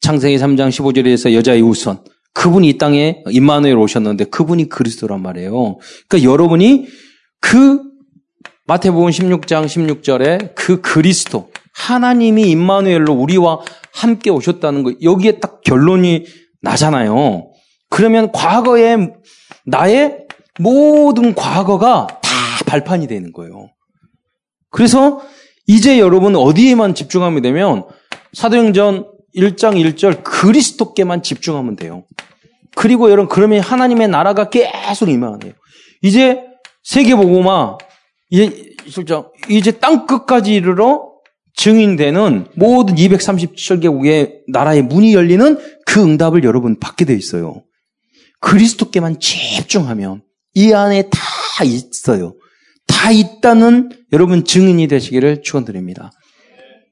창세기 0.00 0.38
3장 0.38 0.70
15절에서 0.70 1.34
여자의 1.34 1.62
우선 1.62 2.02
그분이 2.32 2.68
이 2.68 2.78
땅에 2.78 3.22
임마누엘 3.30 3.76
오셨는데 3.76 4.24
그분이 4.24 4.68
그리스도란 4.68 5.22
말이에요. 5.22 5.78
그러니까 6.08 6.28
여러분이 6.28 6.86
그 7.40 7.80
마태복음 8.66 9.10
16장 9.10 9.66
16절에 9.66 10.54
그 10.56 10.80
그리스도 10.80 11.50
하나님이 11.78 12.50
임마누엘로 12.50 13.12
우리와 13.12 13.60
함께 13.92 14.30
오셨다는 14.30 14.82
거 14.82 14.92
여기에 15.00 15.38
딱 15.38 15.60
결론이 15.62 16.26
나잖아요. 16.60 17.50
그러면 17.88 18.32
과거에 18.32 18.96
나의 19.64 20.26
모든 20.58 21.34
과거가 21.34 22.08
다 22.08 22.30
발판이 22.66 23.06
되는 23.06 23.32
거예요. 23.32 23.70
그래서 24.70 25.20
이제 25.66 26.00
여러분 26.00 26.34
어디에만 26.34 26.94
집중하면 26.94 27.42
되면 27.42 27.84
사도행전 28.32 29.06
1장 29.36 29.74
1절 29.76 30.24
그리스도께만 30.24 31.22
집중하면 31.22 31.76
돼요. 31.76 32.04
그리고 32.74 33.10
여러분 33.10 33.28
그러면 33.28 33.60
하나님의 33.60 34.08
나라가 34.08 34.50
계속 34.50 35.08
임하네요. 35.08 35.52
이제 36.02 36.42
세계복음화 36.82 37.78
이제 38.30 38.74
이제 39.48 39.70
땅 39.72 40.06
끝까지 40.06 40.54
이르러 40.54 41.08
증인되는 41.58 42.46
모든 42.54 42.94
237개국의 42.94 44.44
나라의 44.46 44.82
문이 44.82 45.12
열리는 45.12 45.58
그 45.84 46.00
응답을 46.02 46.44
여러분 46.44 46.78
받게 46.78 47.04
돼 47.04 47.14
있어요. 47.14 47.64
그리스도께만 48.40 49.18
집중하면 49.18 50.22
이 50.54 50.72
안에 50.72 51.10
다 51.10 51.64
있어요. 51.64 52.36
다 52.86 53.10
있다는 53.10 53.90
여러분 54.12 54.44
증인이 54.44 54.86
되시기를 54.86 55.42
축원드립니다. 55.42 56.12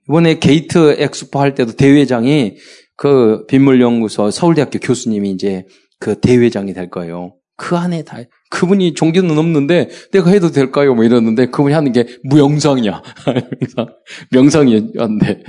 이번에 0.09 0.41
게이트 0.41 0.97
엑스포 0.99 1.41
할 1.41 1.55
때도 1.55 1.73
대회장이 1.73 2.57
그 2.97 3.47
빗물연구소 3.47 4.33
서울대학교 4.33 4.81
교수님이 4.81 5.31
이제 5.31 5.65
그 6.01 6.19
대회장이 6.21 6.75
될 6.75 6.91
거예요. 6.91 7.37
그 7.57 7.77
안에 7.77 8.03
다 8.03 8.19
그분이 8.51 8.95
종교는 8.95 9.39
없는데 9.39 9.89
내가 10.13 10.31
해도 10.31 10.51
될까요? 10.51 10.95
뭐 10.95 11.05
이러는데 11.05 11.47
그분이 11.47 11.75
하는 11.75 11.93
게 11.93 12.07
뭐 12.25 12.42
명상이야. 12.42 13.03
명상이었는데 14.33 15.43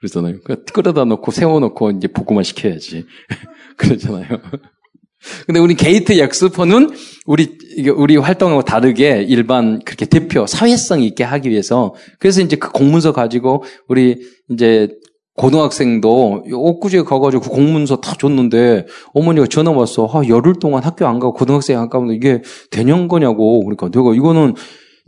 그러잖아요. 0.00 0.40
끌어다 0.72 1.04
놓고 1.04 1.30
세워놓고 1.30 1.92
이제 1.92 2.08
복음화시켜야지. 2.08 3.06
그러잖아요. 3.76 4.26
근데 5.46 5.60
우리 5.60 5.74
게이트 5.74 6.12
엑스포는 6.12 6.90
우리 7.26 7.56
우리 7.94 8.16
활동하고 8.16 8.62
다르게 8.62 9.22
일반 9.22 9.80
그렇게 9.84 10.04
대표 10.04 10.46
사회성 10.46 11.00
있게 11.02 11.22
하기 11.22 11.48
위해서 11.48 11.94
그래서 12.18 12.40
이제 12.40 12.56
그 12.56 12.70
공문서 12.72 13.12
가지고 13.12 13.62
우리 13.88 14.20
이제 14.50 14.88
고등학생도 15.36 16.44
엊그제 16.52 17.02
가가지고 17.02 17.42
그 17.42 17.50
공문서 17.50 17.96
다 17.96 18.14
줬는데 18.18 18.86
어머니가 19.14 19.46
전화 19.46 19.70
왔어. 19.70 20.06
아, 20.12 20.22
열흘 20.28 20.54
동안 20.58 20.82
학교 20.82 21.06
안 21.06 21.18
가고 21.18 21.32
고등학생 21.32 21.78
안 21.78 21.88
가면 21.88 22.14
이게 22.14 22.42
되는 22.70 23.08
거냐고. 23.08 23.60
그러니까 23.64 23.88
내가 23.88 24.14
이거는 24.14 24.54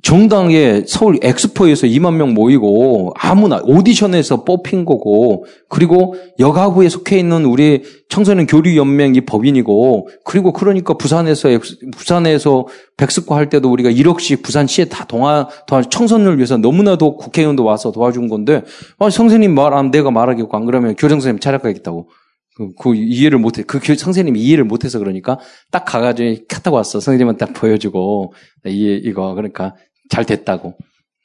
정당에 0.03 0.83
서울 0.87 1.19
엑스포에서 1.23 1.87
2만 1.87 2.15
명 2.17 2.35
모이고 2.35 3.15
아무나 3.17 3.61
오디션에서 3.65 4.45
뽑힌 4.45 4.85
거고 4.85 5.47
그리고 5.71 6.15
여가부에 6.39 6.91
속해 6.91 7.19
있는 7.19 7.47
우리 7.47 7.83
청소년 8.11 8.47
교류 8.47 8.77
연맹이 8.77 9.23
법인이고 9.23 10.09
그리고 10.25 10.53
그러니까 10.53 10.95
부산에서 10.95 11.49
부산에서 11.97 12.67
백스코 12.99 13.35
할 13.35 13.49
때도 13.49 13.71
우리가 13.71 13.91
1억씩 13.91 14.43
부산시에 14.43 14.87
다 14.87 15.07
동화 15.07 15.49
도와 15.67 15.83
청소년을 15.83 16.37
위해서 16.37 16.59
너무나도 16.59 17.17
국회의원도 17.17 17.65
와서 17.65 17.91
도와준 17.91 18.29
건데 18.29 18.63
아, 18.99 19.09
선생님 19.09 19.55
말 19.55 19.73
안 19.75 19.91
내가 19.91 20.11
말하겠고 20.11 20.55
안 20.57 20.67
그러면 20.67 20.97
교장 20.97 21.19
선생님 21.21 21.41
차려가겠다고 21.41 22.09
그, 22.55 22.73
그 22.79 22.95
이해를 22.95 23.39
못해 23.39 23.63
그 23.63 23.81
선생님이 23.81 24.41
이해를 24.41 24.65
못해서 24.65 24.99
그러니까 24.99 25.39
딱 25.71 25.85
가가지고 25.85 26.45
카 26.49 26.61
타고 26.61 26.77
왔어 26.77 27.01
선생님은 27.01 27.37
딱 27.37 27.53
보여주고 27.53 28.33
이 28.67 29.01
이거 29.03 29.35
그러니까 29.35 29.75
잘 30.11 30.25
됐다고. 30.25 30.77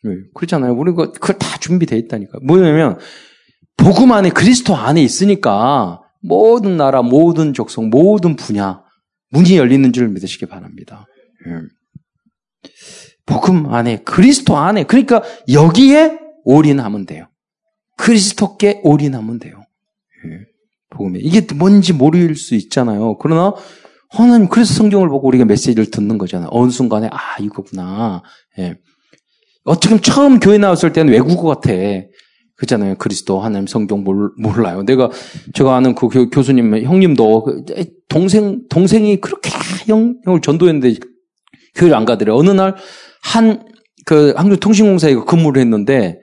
네, 0.04 0.12
그렇잖아요. 0.34 0.74
우리 0.74 0.94
가 0.94 1.12
그걸 1.12 1.38
다 1.38 1.58
준비되어 1.60 1.98
있다니까. 2.00 2.40
뭐냐면 2.44 2.98
복음 3.78 4.12
안에 4.12 4.30
그리스도 4.30 4.76
안에 4.76 5.02
있으니까 5.04 6.02
모든 6.22 6.78
나라, 6.78 7.02
모든 7.02 7.54
족속, 7.54 7.88
모든 7.90 8.36
분야 8.36 8.84
문이 9.32 9.58
열리는 9.58 9.92
줄 9.94 10.10
믿으시기 10.10 10.48
바랍니다. 10.48 11.06
네. 11.46 11.54
복음 13.26 13.72
안에 13.72 14.04
그리스도 14.04 14.58
안에 14.58 14.84
그러니까 14.84 15.22
여기에 15.52 16.18
올인하면 16.44 17.06
돼요. 17.06 17.28
그리스도께 17.98 18.82
올인하면 18.84 19.40
돼요. 19.40 19.64
네. 20.26 20.49
복음에 20.90 21.20
이게 21.22 21.46
뭔지 21.56 21.94
모를 21.94 22.36
수 22.36 22.56
있잖아요. 22.56 23.18
그러나 23.18 23.54
하나님 24.10 24.48
그래서 24.48 24.74
성경을 24.74 25.10
보고 25.10 25.28
우리가 25.28 25.46
메시지를 25.46 25.92
듣는 25.92 26.18
거잖아요. 26.18 26.50
어느 26.52 26.72
순간에 26.72 27.10
아 27.12 27.42
이거구나. 27.42 28.24
예. 28.58 28.76
보면 29.66 30.02
처음 30.02 30.40
교회 30.40 30.58
나왔을 30.58 30.94
때는 30.94 31.14
외국어 31.14 31.48
같아. 31.50 31.72
그잖아요. 32.56 32.96
그리스도 32.96 33.40
하나님 33.40 33.68
성경 33.68 34.04
몰, 34.04 34.32
몰라요. 34.38 34.84
내가 34.84 35.10
제가 35.54 35.76
아는 35.76 35.96
그 35.96 36.30
교, 36.30 36.44
수님 36.44 36.84
형님도 36.84 37.44
그 37.44 37.64
동생 38.10 38.64
동생이 38.70 39.22
그렇게 39.22 39.50
형, 39.86 40.20
형을 40.26 40.42
전도했는데 40.42 40.96
교회를 41.76 41.96
안 41.96 42.06
가더래. 42.06 42.32
어느 42.32 42.50
날 42.50 42.76
한 43.24 43.64
그 44.06 44.34
한국통신공사에 44.36 45.14
근무를 45.16 45.62
했는데 45.62 46.20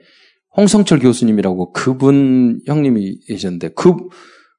홍성철 0.57 0.99
교수님이라고 0.99 1.71
그분 1.71 2.59
형님이 2.65 3.19
계셨는데 3.27 3.69
그 3.75 3.93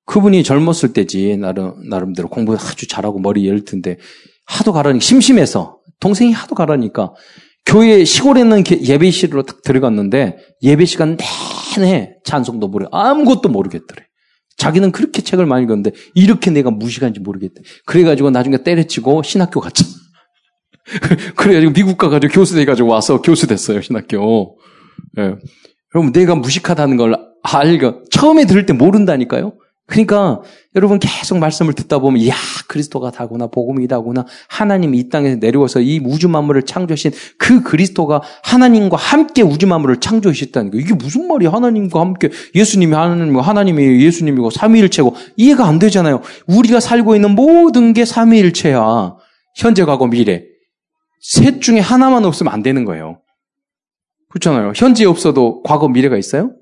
그분이 0.09 0.43
젊었을 0.43 0.95
때지 0.95 1.37
나름 1.37 1.75
나름대로 1.89 2.29
공부 2.29 2.55
아주 2.55 2.89
잘하고 2.89 3.19
머리 3.19 3.47
열 3.47 3.65
텐데 3.65 3.99
하도 4.47 4.73
가라니까 4.73 5.05
심심해서 5.05 5.79
동생이 6.01 6.33
하도 6.33 6.55
가라니까 6.55 7.13
교회 7.67 8.05
시골에 8.05 8.41
있는 8.41 8.65
예배실로 8.67 9.43
딱 9.43 9.63
들어갔는데 9.63 10.39
예배 10.63 10.87
시간 10.87 11.19
내내 11.77 12.15
찬송도 12.25 12.69
모르 12.69 12.87
아무것도 12.91 13.51
모르겠더래. 13.51 14.07
자기는 14.57 14.91
그렇게 14.93 15.21
책을 15.21 15.45
많이 15.45 15.65
읽었는데 15.65 15.93
이렇게 16.15 16.51
내가 16.51 16.71
무식한지 16.71 17.21
모르겠대. 17.21 17.61
그래가지고 17.85 18.31
나중에 18.31 18.63
때려치고 18.65 19.23
신학교 19.23 19.61
갔죠. 19.61 19.85
그래가지고 21.37 21.75
미국 21.75 21.99
가가지고 21.99 22.33
교수 22.33 22.55
돼가지고 22.55 22.89
와서 22.89 23.21
교수 23.21 23.47
됐어요 23.47 23.83
신학교. 23.83 24.59
예. 25.19 25.35
여러분 25.95 26.13
내가 26.13 26.35
무식하다는 26.35 26.97
걸 26.97 27.17
알고 27.43 28.05
처음에 28.11 28.47
들을 28.47 28.65
때 28.65 28.73
모른다니까요. 28.73 29.53
그러니까 29.89 30.43
여러분 30.77 30.99
계속 30.99 31.39
말씀을 31.39 31.73
듣다 31.73 31.99
보면 31.99 32.27
야 32.29 32.35
그리스도가 32.69 33.11
다구나 33.11 33.47
복음이 33.47 33.89
다구나 33.89 34.27
하나님이 34.49 34.99
이 34.99 35.09
땅에 35.09 35.37
내려와서 35.37 35.81
이 35.81 35.99
우주 36.05 36.29
만물을 36.29 36.63
창조하신 36.63 37.13
그 37.39 37.63
그리스도가 37.63 38.21
하나님과 38.43 38.99
함께 38.99 39.41
우주 39.41 39.67
만물을 39.67 39.97
창조하셨다는 40.01 40.73
거. 40.73 40.79
이게 40.79 40.93
무슨 40.93 41.27
말이야? 41.27 41.51
하나님과 41.51 42.01
함께 42.01 42.29
예수님이 42.55 42.93
하나님이고 42.93 43.41
하나님이 43.41 44.05
예수님이고 44.05 44.51
삼위일체고. 44.51 45.15
이해가 45.37 45.67
안 45.67 45.79
되잖아요. 45.79 46.21
우리가 46.47 46.81
살고 46.81 47.15
있는 47.17 47.31
모든 47.31 47.95
게 47.95 48.05
삼위일체야. 48.05 49.17
현재 49.57 49.85
과거 49.85 50.07
미래. 50.07 50.45
셋 51.21 51.63
중에 51.63 51.81
하나만 51.81 52.27
없으면 52.27 52.53
안 52.53 52.63
되는 52.63 52.85
거예요. 52.85 53.23
그렇잖아요. 54.29 54.75
현재 54.77 55.07
없어도 55.07 55.63
과거 55.63 55.89
미래가 55.89 56.19
있어요? 56.19 56.53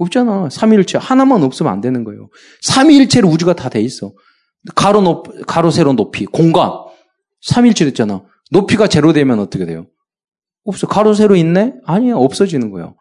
없잖아. 0.00 0.48
삼위일체 0.50 0.98
하나만 0.98 1.42
없으면 1.42 1.72
안 1.72 1.80
되는 1.80 2.04
거예요. 2.04 2.28
삼위일체로 2.62 3.28
우주가 3.28 3.54
다 3.54 3.68
돼 3.68 3.80
있어. 3.80 4.12
가로 4.74 5.00
높 5.00 5.46
가로 5.46 5.70
세로 5.70 5.92
높이 5.92 6.26
공간 6.26 6.70
삼위일체 7.42 7.84
됐잖아. 7.86 8.22
높이가 8.50 8.88
제로 8.88 9.12
되면 9.12 9.38
어떻게 9.38 9.64
돼요? 9.66 9.86
없어. 10.64 10.86
가로 10.86 11.14
세로 11.14 11.36
있네? 11.36 11.74
아니야. 11.86 12.14
없어지는 12.16 12.70
거예요. 12.70 12.96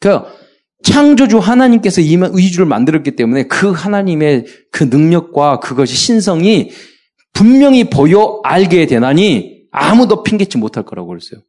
그러니까 0.00 0.30
창조주 0.82 1.38
하나님께서 1.38 2.00
이 2.00 2.16
우주를 2.16 2.66
만들었기 2.66 3.16
때문에 3.16 3.44
그 3.44 3.70
하나님의 3.70 4.46
그 4.70 4.84
능력과 4.84 5.60
그것이 5.60 5.94
신성이 5.94 6.70
분명히 7.32 7.88
보여 7.88 8.40
알게 8.44 8.86
되나니 8.86 9.62
아무도 9.70 10.22
핑계치 10.22 10.58
못할 10.58 10.84
거라고 10.84 11.08
그랬어요. 11.08 11.40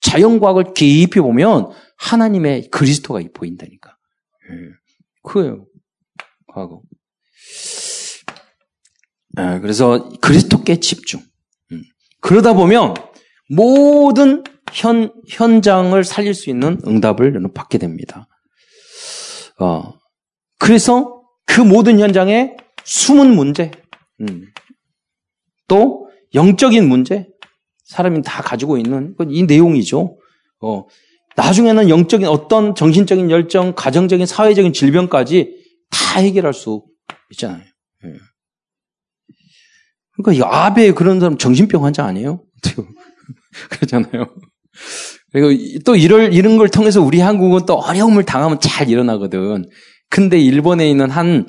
자연과학을 0.00 0.74
깊이 0.74 1.20
보면 1.20 1.68
하나님의 1.98 2.68
그리스도가 2.70 3.20
보인다니까. 3.34 3.96
예. 4.50 4.56
그예요. 5.22 5.66
과거. 6.46 6.82
예, 9.38 9.60
그래서 9.60 10.08
그리스도께 10.20 10.80
집중. 10.80 11.20
음. 11.72 11.82
그러다 12.20 12.54
보면 12.54 12.94
모든 13.48 14.44
현, 14.72 15.12
현장을 15.28 16.02
살릴 16.04 16.34
수 16.34 16.50
있는 16.50 16.80
응답을 16.86 17.40
받게 17.54 17.78
됩니다. 17.78 18.28
어, 19.58 19.94
그래서 20.58 21.22
그 21.46 21.60
모든 21.60 21.98
현장에 21.98 22.56
숨은 22.84 23.34
문제, 23.34 23.70
음, 24.20 24.46
또 25.68 26.08
영적인 26.34 26.88
문제, 26.88 27.28
사람이 27.84 28.22
다 28.22 28.42
가지고 28.42 28.78
있는 28.78 29.14
이 29.28 29.42
내용이죠. 29.42 30.18
어, 30.60 30.84
나중에는 31.40 31.88
영적인 31.88 32.28
어떤 32.28 32.74
정신적인 32.74 33.30
열정, 33.30 33.74
가정적인 33.74 34.26
사회적인 34.26 34.74
질병까지 34.74 35.56
다 35.90 36.20
해결할 36.20 36.52
수 36.52 36.84
있잖아요. 37.32 37.62
예. 38.04 38.12
그러니까 40.16 40.32
이 40.32 40.48
아베 40.50 40.92
그런 40.92 41.18
사람 41.18 41.38
정신병 41.38 41.84
환자 41.84 42.04
아니에요? 42.04 42.44
그러잖아요. 43.70 44.26
그리고 45.32 45.80
또 45.84 45.96
이럴, 45.96 46.34
이런 46.34 46.58
걸 46.58 46.68
통해서 46.68 47.00
우리 47.00 47.20
한국은 47.20 47.64
또 47.64 47.74
어려움을 47.74 48.24
당하면 48.24 48.60
잘 48.60 48.90
일어나거든. 48.90 49.64
근데 50.10 50.38
일본에 50.38 50.90
있는 50.90 51.10
한 51.10 51.46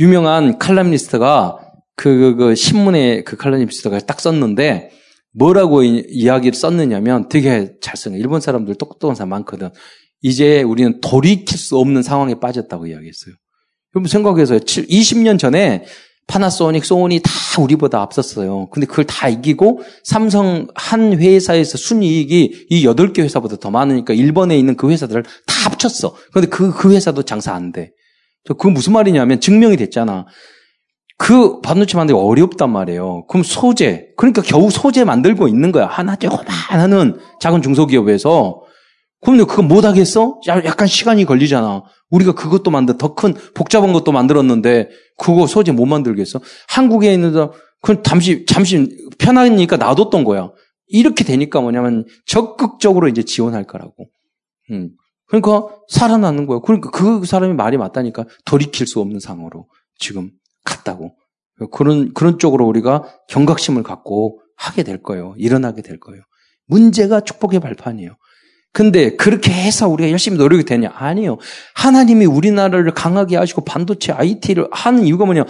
유명한 0.00 0.58
칼럼니스트가 0.58 1.58
그, 1.94 2.16
그, 2.16 2.36
그 2.36 2.54
신문에 2.54 3.22
그 3.22 3.36
칼럼니스트가 3.36 3.98
딱 4.00 4.20
썼는데 4.20 4.90
뭐라고 5.36 5.82
이, 5.82 6.04
이야기를 6.08 6.54
썼느냐면 6.54 7.28
되게 7.28 7.72
잘 7.80 7.96
써요. 7.96 8.16
일본 8.16 8.40
사람들 8.40 8.74
똑똑한 8.76 9.14
사람 9.14 9.30
많거든. 9.30 9.70
이제 10.22 10.62
우리는 10.62 11.00
돌이킬 11.00 11.58
수 11.58 11.78
없는 11.78 12.02
상황에 12.02 12.40
빠졌다고 12.40 12.86
이야기했어요. 12.86 13.34
여러분 13.94 14.08
생각해서 14.08 14.56
20년 14.56 15.38
전에 15.38 15.84
파나소닉, 16.26 16.84
소니 16.84 17.20
다 17.20 17.30
우리보다 17.62 18.00
앞섰어요. 18.00 18.68
근데 18.70 18.86
그걸 18.86 19.04
다 19.04 19.28
이기고 19.28 19.82
삼성 20.02 20.66
한 20.74 21.12
회사에서 21.12 21.78
순이익이 21.78 22.66
이 22.68 22.84
8개 22.84 23.20
회사보다 23.20 23.56
더 23.56 23.70
많으니까 23.70 24.12
일본에 24.12 24.58
있는 24.58 24.76
그 24.76 24.90
회사들을 24.90 25.22
다 25.22 25.70
합쳤어. 25.70 26.16
근데 26.32 26.48
그, 26.48 26.72
그 26.72 26.92
회사도 26.92 27.22
장사 27.22 27.54
안 27.54 27.70
돼. 27.70 27.92
그건 28.44 28.74
무슨 28.74 28.92
말이냐면 28.92 29.40
증명이 29.40 29.76
됐잖아. 29.76 30.26
그 31.18 31.60
반도체 31.60 31.96
만들기 31.96 32.20
어렵단 32.20 32.70
말이에요. 32.70 33.26
그럼 33.26 33.42
소재, 33.42 34.08
그러니까 34.16 34.42
겨우 34.42 34.70
소재 34.70 35.04
만들고 35.04 35.48
있는 35.48 35.72
거야. 35.72 35.86
하나 35.86 36.16
조그만 36.16 36.44
하는 36.46 37.18
작은 37.40 37.62
중소기업에서. 37.62 38.62
그럼 39.22 39.46
그거 39.46 39.62
못 39.62 39.84
하겠어? 39.84 40.40
약간 40.46 40.86
시간이 40.86 41.24
걸리잖아. 41.24 41.82
우리가 42.10 42.34
그것도 42.34 42.70
만들, 42.70 42.98
더 42.98 43.14
큰, 43.14 43.34
복잡한 43.54 43.92
것도 43.92 44.12
만들었는데, 44.12 44.90
그거 45.16 45.46
소재 45.46 45.72
못 45.72 45.86
만들겠어? 45.86 46.40
한국에 46.68 47.12
있는, 47.12 47.32
그럼 47.82 48.02
잠시, 48.04 48.44
잠시 48.46 48.88
편하니까 49.18 49.78
놔뒀던 49.78 50.22
거야. 50.22 50.52
이렇게 50.86 51.24
되니까 51.24 51.60
뭐냐면, 51.60 52.04
적극적으로 52.26 53.08
이제 53.08 53.22
지원할 53.22 53.64
거라고. 53.64 54.08
음. 54.70 54.90
그러니까 55.26 55.68
살아나는 55.88 56.46
거야. 56.46 56.60
그러니까 56.60 56.90
그 56.90 57.24
사람이 57.24 57.54
말이 57.54 57.76
맞다니까 57.76 58.26
돌이킬 58.44 58.86
수 58.86 59.00
없는 59.00 59.18
상황으로 59.18 59.66
지금 59.98 60.30
같다고. 60.66 61.14
그런, 61.72 62.12
그런 62.12 62.38
쪽으로 62.38 62.66
우리가 62.66 63.04
경각심을 63.28 63.82
갖고 63.82 64.40
하게 64.58 64.82
될 64.82 65.02
거예요. 65.02 65.34
일어나게 65.38 65.80
될 65.80 65.98
거예요. 65.98 66.22
문제가 66.66 67.20
축복의 67.20 67.60
발판이에요. 67.60 68.16
근데 68.72 69.16
그렇게 69.16 69.52
해서 69.52 69.88
우리가 69.88 70.10
열심히 70.10 70.36
노력이 70.36 70.64
되냐? 70.64 70.92
아니요. 70.94 71.38
하나님이 71.74 72.26
우리나라를 72.26 72.92
강하게 72.92 73.36
하시고 73.36 73.64
반도체 73.64 74.12
IT를 74.12 74.68
하는 74.70 75.04
이유가 75.04 75.24
뭐냐? 75.24 75.44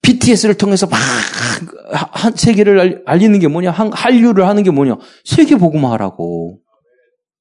BTS를 0.00 0.54
통해서 0.54 0.86
막 0.86 0.98
세계를 2.34 3.02
알리는 3.04 3.38
게 3.38 3.48
뭐냐? 3.48 3.72
한류를 3.72 4.48
하는 4.48 4.62
게 4.62 4.70
뭐냐? 4.70 4.96
세계 5.24 5.56
복음화라고. 5.56 6.60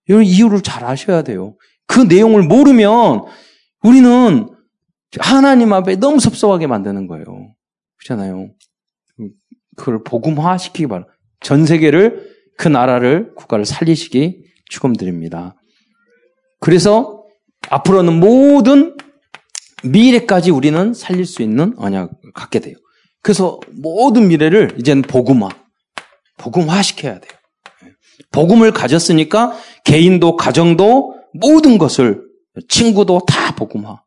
이런 0.08 0.24
이유를 0.24 0.62
잘 0.62 0.84
아셔야 0.84 1.22
돼요. 1.22 1.56
그 1.88 2.02
내용을 2.02 2.44
모르면 2.44 3.24
우리는 3.84 4.50
하나님 5.20 5.74
앞에 5.74 5.98
너무 5.98 6.20
섭섭하게 6.20 6.68
만드는 6.68 7.08
거예요. 7.08 7.26
그렇잖아요. 7.98 8.52
그걸 9.76 10.04
복음화 10.04 10.58
시키기 10.58 10.88
바랍니다. 10.88 11.14
전 11.42 11.66
세계를 11.66 12.30
그 12.58 12.68
나라를 12.68 13.34
국가를 13.36 13.66
살리시기 13.66 14.44
축원드립니다. 14.70 15.56
그래서 16.60 17.26
앞으로는 17.70 18.20
모든 18.20 18.96
미래까지 19.84 20.52
우리는 20.52 20.94
살릴 20.94 21.26
수 21.26 21.42
있는 21.42 21.74
언약을 21.78 22.34
갖게 22.34 22.60
돼요. 22.60 22.76
그래서 23.22 23.60
모든 23.72 24.28
미래를 24.28 24.76
이제는 24.80 25.04
복음화, 25.04 25.50
복음화 26.38 26.82
시켜야 26.82 27.20
돼요. 27.20 27.32
복음을 28.32 28.72
가졌으니까 28.72 29.54
개인도 29.84 30.36
가정도 30.38 31.16
모든 31.34 31.78
것을 31.78 32.24
친구도 32.70 33.26
다 33.28 33.56
복음화. 33.56 34.02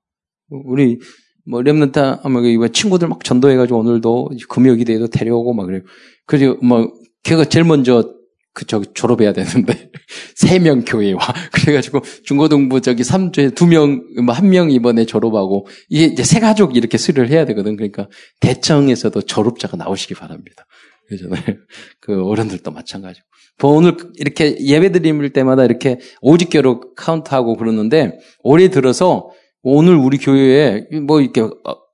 우리 0.50 0.98
뭐 1.46 1.62
렘넌트 1.62 1.98
아마 2.22 2.40
친구들 2.72 3.08
막 3.08 3.22
전도해가지고 3.22 3.78
오늘도 3.78 4.30
금요 4.48 4.74
기대에도 4.74 5.08
데려오고 5.08 5.54
막 5.54 5.66
그래요. 5.66 5.82
그래서 6.26 6.56
뭐 6.62 6.92
걔가 7.22 7.44
제일 7.44 7.64
먼저 7.64 8.14
그 8.54 8.66
저기 8.66 8.86
졸업해야 8.94 9.32
되는데 9.32 9.90
세 10.36 10.58
명 10.60 10.84
교회 10.86 11.12
와 11.12 11.20
그래가지고 11.52 12.00
중고등부 12.24 12.80
저기 12.80 13.02
3주에 13.02 13.54
두 13.54 13.66
명, 13.66 14.04
뭐한명 14.24 14.70
이번에 14.70 15.04
졸업하고 15.04 15.66
이게 15.88 16.04
이제 16.04 16.22
세 16.22 16.38
가족 16.40 16.76
이렇게 16.76 16.96
수료를 16.96 17.30
해야 17.30 17.44
되거든. 17.46 17.76
그러니까 17.76 18.08
대청에서도 18.40 19.20
졸업자가 19.22 19.76
나오시기 19.76 20.14
바랍니다. 20.14 20.66
그러잖아요. 21.08 21.56
그 22.00 22.24
어른들도 22.24 22.70
마찬가지고. 22.70 23.26
뭐 23.60 23.72
오늘 23.72 23.96
이렇게 24.16 24.56
예배 24.58 24.92
드릴 24.92 25.32
때마다 25.32 25.64
이렇게 25.64 25.98
오직교로 26.22 26.94
카운트하고 26.94 27.56
그러는데 27.56 28.18
올해 28.42 28.68
들어서 28.68 29.30
오늘 29.64 29.96
우리 29.96 30.18
교회에 30.18 30.86
뭐 31.06 31.20
이렇게 31.20 31.40
어, 31.40 31.50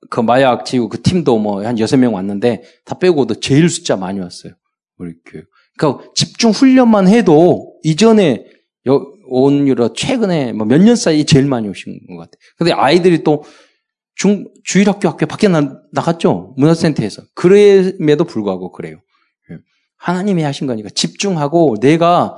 그 0.09 0.19
마약 0.19 0.65
지우 0.65 0.89
그 0.89 1.01
팀도 1.01 1.39
뭐 1.39 1.63
한 1.65 1.79
여섯 1.79 1.97
명 1.97 2.13
왔는데 2.13 2.63
다 2.85 2.99
빼고도 2.99 3.35
제일 3.39 3.69
숫자 3.69 3.95
많이 3.95 4.19
왔어요. 4.19 4.53
우리 4.97 5.13
교회. 5.25 5.43
그러니까 5.77 6.03
집중 6.13 6.51
훈련만 6.51 7.07
해도 7.07 7.73
이전에 7.83 8.45
온 9.29 9.67
유로 9.67 9.93
최근에 9.93 10.51
뭐 10.53 10.67
몇 10.67 10.81
년 10.81 10.95
사이 10.97 11.25
제일 11.25 11.45
많이 11.45 11.69
오신 11.69 11.93
것 12.09 12.17
같아요. 12.17 12.33
근데 12.57 12.73
아이들이 12.73 13.23
또 13.23 13.43
중, 14.15 14.45
주일학교 14.65 15.07
학교 15.07 15.25
밖에 15.25 15.47
나, 15.47 15.79
나갔죠? 15.93 16.53
문화센터에서. 16.57 17.23
그럼에도 17.33 18.25
불구하고 18.25 18.71
그래요. 18.73 18.97
예. 19.49 19.55
하나님이 19.97 20.43
하신 20.43 20.67
거니까 20.67 20.89
집중하고 20.93 21.77
내가 21.79 22.35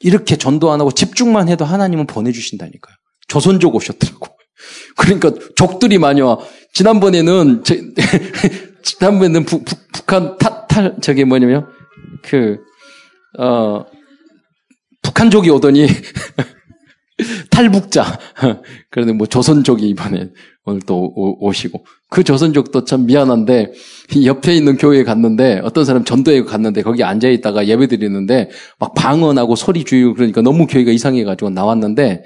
이렇게 0.00 0.36
전도 0.36 0.70
안 0.72 0.80
하고 0.80 0.90
집중만 0.90 1.48
해도 1.48 1.64
하나님은 1.66 2.06
보내주신다니까요. 2.06 2.96
조선족 3.28 3.74
오셨더라고. 3.74 4.28
그러니까 4.96 5.32
족들이 5.56 5.98
많이 5.98 6.20
와. 6.20 6.38
지난번에는, 6.72 7.62
제, 7.64 7.82
지난번에는 8.82 9.44
부, 9.44 9.62
부, 9.64 9.76
북한 9.92 10.36
탈, 10.38 10.66
탈, 10.68 10.96
저게 11.00 11.24
뭐냐면, 11.24 11.66
그, 12.22 12.58
어, 13.38 13.84
북한족이 15.02 15.50
오더니, 15.50 15.86
탈북자. 17.50 18.18
그런데 18.90 19.12
뭐 19.12 19.26
조선족이 19.26 19.88
이번에 19.88 20.30
오늘 20.64 20.80
또 20.82 21.12
오, 21.14 21.46
오시고. 21.46 21.84
그 22.10 22.24
조선족도 22.24 22.84
참 22.84 23.06
미안한데, 23.06 23.72
옆에 24.24 24.56
있는 24.56 24.76
교회에 24.76 25.04
갔는데, 25.04 25.60
어떤 25.62 25.84
사람 25.84 26.04
전도회 26.04 26.42
갔는데, 26.42 26.82
거기 26.82 27.04
앉아있다가 27.04 27.68
예배 27.68 27.86
드리는데, 27.88 28.50
막 28.78 28.94
방언하고 28.94 29.56
소리 29.56 29.84
주고 29.84 30.14
그러니까 30.14 30.40
너무 30.42 30.66
교회가 30.66 30.90
이상해가지고 30.90 31.50
나왔는데, 31.50 32.24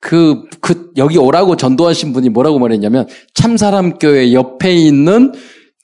그, 0.00 0.44
그, 0.60 0.90
여기 0.96 1.18
오라고 1.18 1.56
전도하신 1.56 2.12
분이 2.12 2.30
뭐라고 2.30 2.58
말했냐면, 2.58 3.06
참사람 3.34 3.98
교회 3.98 4.32
옆에 4.32 4.74
있는 4.74 5.32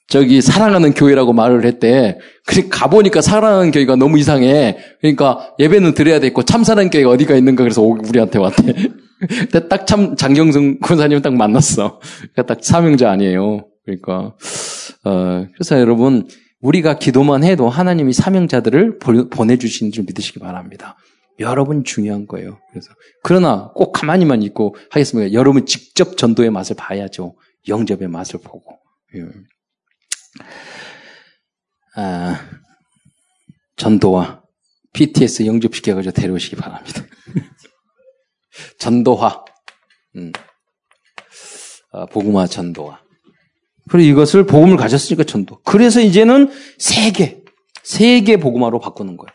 저기 0.07 0.41
사랑하는 0.41 0.93
교회라고 0.93 1.33
말을 1.33 1.65
했대. 1.65 2.17
그래 2.45 2.67
가보니까 2.69 3.21
사랑하는 3.21 3.71
교회가 3.71 3.97
너무 3.97 4.17
이상해. 4.17 4.77
그러니까 5.01 5.53
예배는 5.59 5.93
드려야 5.95 6.19
되고 6.21 6.43
참사랑하는 6.43 6.89
교회가 6.89 7.09
어디가 7.09 7.35
있는가 7.35 7.63
그래서 7.63 7.81
우리한테 7.81 8.39
왔대. 8.39 8.73
근데 9.19 9.67
딱 9.67 9.85
참 9.85 10.15
장경승 10.15 10.79
군사님 10.79 11.21
딱 11.21 11.33
만났어. 11.33 11.99
그러니까 12.33 12.43
딱 12.45 12.63
사명자 12.63 13.11
아니에요. 13.11 13.65
그러니까 13.83 14.33
어, 15.03 15.45
그래서 15.53 15.77
여러분 15.79 16.27
우리가 16.61 16.99
기도만 16.99 17.43
해도 17.43 17.67
하나님이 17.67 18.13
사명자들을 18.13 18.99
보내주신 19.29 19.91
줄 19.91 20.05
믿으시기 20.05 20.39
바랍니다. 20.39 20.95
여러분 21.39 21.83
중요한 21.83 22.27
거예요. 22.27 22.59
그래서 22.69 22.89
그러나 23.23 23.71
꼭 23.75 23.91
가만히만 23.91 24.41
있고 24.43 24.75
하겠습니다. 24.89 25.33
여러분 25.33 25.65
직접 25.65 26.17
전도의 26.17 26.49
맛을 26.49 26.75
봐야죠. 26.75 27.35
영접의 27.67 28.07
맛을 28.07 28.39
보고. 28.39 28.79
예. 29.15 29.23
아, 31.95 32.39
전도와 33.75 34.43
BTS 34.93 35.45
영접시켜가지고 35.45 36.13
데려오시기 36.13 36.55
바랍니다. 36.55 37.03
전도화, 38.79 39.45
음, 40.15 40.31
아, 41.91 42.05
복음화 42.07 42.47
전도화. 42.47 42.99
그리고 43.89 44.09
이것을 44.09 44.45
복음을 44.45 44.75
가졌으니까 44.77 45.23
전도. 45.23 45.61
그래서 45.63 46.01
이제는 46.01 46.51
세계, 46.77 47.41
세계 47.83 48.37
복음화로 48.37 48.79
바꾸는 48.79 49.17
거예요. 49.17 49.31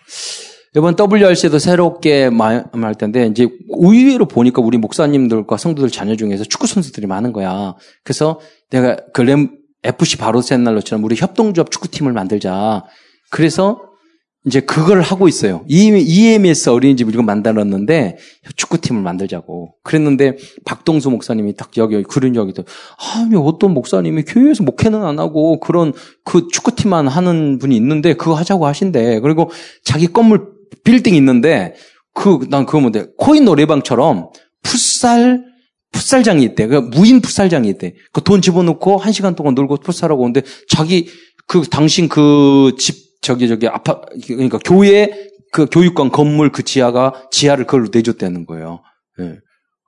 이번 0.75 0.97
WRC도 0.97 1.59
새롭게 1.59 2.31
말 2.31 2.65
텐데 2.99 3.27
이제 3.27 3.47
의외로 3.69 4.27
보니까 4.27 4.63
우리 4.63 4.79
목사님들과 4.79 5.59
성도들 5.59 5.91
자녀 5.91 6.17
중에서 6.17 6.45
축구 6.45 6.67
선수들이 6.67 7.07
많은 7.07 7.33
거야. 7.33 7.75
그래서 8.05 8.41
내가 8.71 8.97
그램 9.13 9.59
FC 9.83 10.17
바로센 10.17 10.65
날로처럼 10.65 11.05
우리 11.05 11.15
협동조합 11.15 11.71
축구팀을 11.71 12.13
만들자. 12.13 12.85
그래서 13.31 13.83
이제 14.45 14.61
그걸 14.61 15.03
하고 15.03 15.29
있어요. 15.29 15.63
EMS 15.69 16.71
어린이집을 16.71 17.13
이거 17.13 17.23
만들었는데 17.23 18.17
축구팀을 18.57 19.01
만들자고. 19.03 19.75
그랬는데 19.85 20.37
박동수 20.65 21.11
목사님이 21.11 21.55
딱 21.55 21.71
여기 21.77 22.03
그런 22.03 22.35
여기도 22.35 22.65
아니 23.15 23.37
어떤 23.37 23.73
목사님이 23.73 24.25
교회에서 24.25 24.65
목회는 24.65 25.05
안 25.05 25.19
하고 25.21 25.61
그런 25.61 25.93
그 26.25 26.49
축구팀만 26.51 27.07
하는 27.09 27.59
분이 27.59 27.77
있는데 27.77 28.15
그거 28.15 28.35
하자고 28.35 28.67
하신대. 28.67 29.21
그리고 29.21 29.51
자기 29.85 30.07
건물 30.07 30.52
빌딩 30.85 31.15
있는데 31.15 31.75
그 32.15 32.41
난 32.51 32.67
그거 32.67 32.81
뭔데 32.81 33.07
코인 33.17 33.45
노래방처럼 33.45 34.31
풋살 34.63 35.45
풋살장이 35.93 36.43
있대. 36.45 36.67
그 36.67 36.77
무인 36.77 37.21
풋살장이 37.21 37.69
있대. 37.71 37.95
그 38.13 38.23
돈 38.23 38.41
집어넣고 38.41 38.97
한 38.97 39.13
시간 39.13 39.35
동안 39.35 39.55
놀고 39.55 39.79
풋살하고 39.79 40.23
오는데 40.23 40.43
자기 40.69 41.09
그 41.47 41.63
당신 41.63 42.09
그 42.09 42.73
집 42.79 43.21
저기 43.23 43.47
저기 43.49 43.69
아파 43.69 44.01
그러니까 44.27 44.59
교회 44.65 45.11
그 45.53 45.67
교육관 45.71 46.11
건물 46.11 46.51
그 46.51 46.63
지하가 46.65 47.13
지하를 47.31 47.67
그걸로 47.67 47.89
내줬다는 47.93 48.47
거예요. 48.47 48.83
예. 49.21 49.39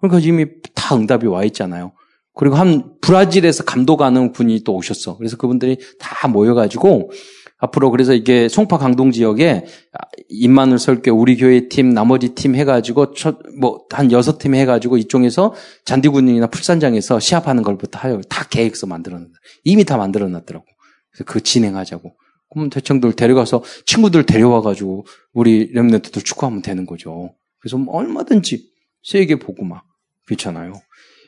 그러니까 0.01 0.21
이미 0.27 0.47
다 0.75 0.95
응답이 0.95 1.27
와 1.27 1.43
있잖아요. 1.45 1.93
그리고 2.35 2.57
한 2.57 2.93
브라질에서 3.01 3.65
감독하는 3.65 4.33
분이 4.33 4.63
또 4.65 4.75
오셨어. 4.75 5.17
그래서 5.17 5.37
그분들이 5.37 5.79
다 5.99 6.29
모여가지고 6.29 7.11
앞으로 7.65 7.91
그래서 7.91 8.15
이게 8.15 8.49
송파 8.49 8.79
강동 8.79 9.11
지역에 9.11 9.65
임만을 10.29 10.79
설교 10.79 11.13
우리 11.13 11.37
교회 11.37 11.69
팀 11.69 11.91
나머지 11.91 12.31
팀 12.31 12.55
해가지고 12.55 13.15
뭐한 13.59 14.13
여섯 14.13 14.39
팀 14.39 14.55
해가지고 14.55 14.99
이쪽에서 14.99 15.55
잔디군이나 15.85 16.49
풀산장에서 16.49 17.21
시합하는 17.21 17.63
걸부터 17.63 17.99
하여 17.99 18.21
다 18.29 18.47
계획서 18.49 18.87
만들어놨 18.87 19.29
이미 19.65 19.85
다 19.85 19.97
만들어놨더라고. 19.97 20.65
그래서 21.11 21.25
그 21.25 21.43
진행하자고. 21.43 22.15
그러면 22.51 22.71
대청들 22.71 23.15
데려가서 23.15 23.65
친구들 23.87 24.27
데려와가지고 24.27 25.07
우리 25.33 25.73
렘네트들 25.73 26.23
축구하면 26.23 26.63
되는 26.63 26.87
거죠. 26.87 27.35
그래서 27.59 27.79
뭐 27.79 27.97
얼마든지 27.97 28.69
세계 29.03 29.37
보고 29.37 29.65
막 29.65 29.85
그렇잖아요. 30.27 30.75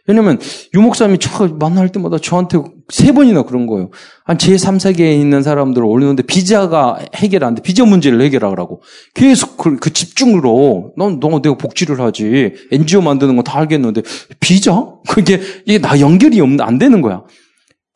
왜냐면 0.07 0.39
유목사님이 0.75 1.19
저 1.19 1.49
만날 1.59 1.89
때마다 1.91 2.19
저한테 2.19 2.59
세 2.89 3.13
번이나 3.13 3.43
그런 3.43 3.67
거예요. 3.67 3.91
한 4.25 4.37
제3 4.37 4.79
세계에 4.79 5.15
있는 5.15 5.43
사람들을 5.43 5.85
올리는데 5.85 6.23
비자가 6.23 6.99
해결 7.15 7.45
안 7.45 7.55
돼. 7.55 7.63
비자 7.63 7.85
문제를 7.85 8.21
해결하라고. 8.21 8.83
계속 9.15 9.57
그, 9.57 9.77
그 9.77 9.93
집중으로 9.93 10.93
넌, 10.97 11.19
너 11.19 11.41
내가 11.41 11.57
복지를 11.57 12.01
하지. 12.01 12.55
NGO 12.71 13.03
만드는 13.03 13.37
거다 13.37 13.59
알겠는데 13.59 14.03
비자? 14.39 14.87
그게 15.09 15.41
이게 15.65 15.79
나 15.79 15.99
연결이 15.99 16.41
없는 16.41 16.61
안 16.61 16.79
되는 16.79 17.03
거야. 17.03 17.25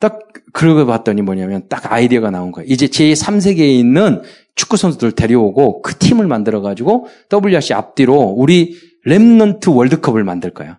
딱 0.01 0.19
그러고 0.53 0.87
봤더니 0.87 1.23
뭐냐면 1.23 1.63
딱 1.69 1.93
아이디어가 1.93 2.31
나온 2.31 2.51
거야. 2.51 2.65
이제 2.67 2.87
제3세계에 2.87 3.79
있는 3.79 4.23
축구 4.57 4.77
선수들 4.77 5.13
데려오고 5.13 5.83
그 5.83 5.97
팀을 5.97 6.27
만들어 6.27 6.61
가지고 6.61 7.07
WRC 7.33 7.75
앞뒤로 7.75 8.15
우리 8.15 8.77
Remnant 9.07 9.75
월드컵을 9.75 10.25
만들 10.25 10.51
거야. 10.51 10.79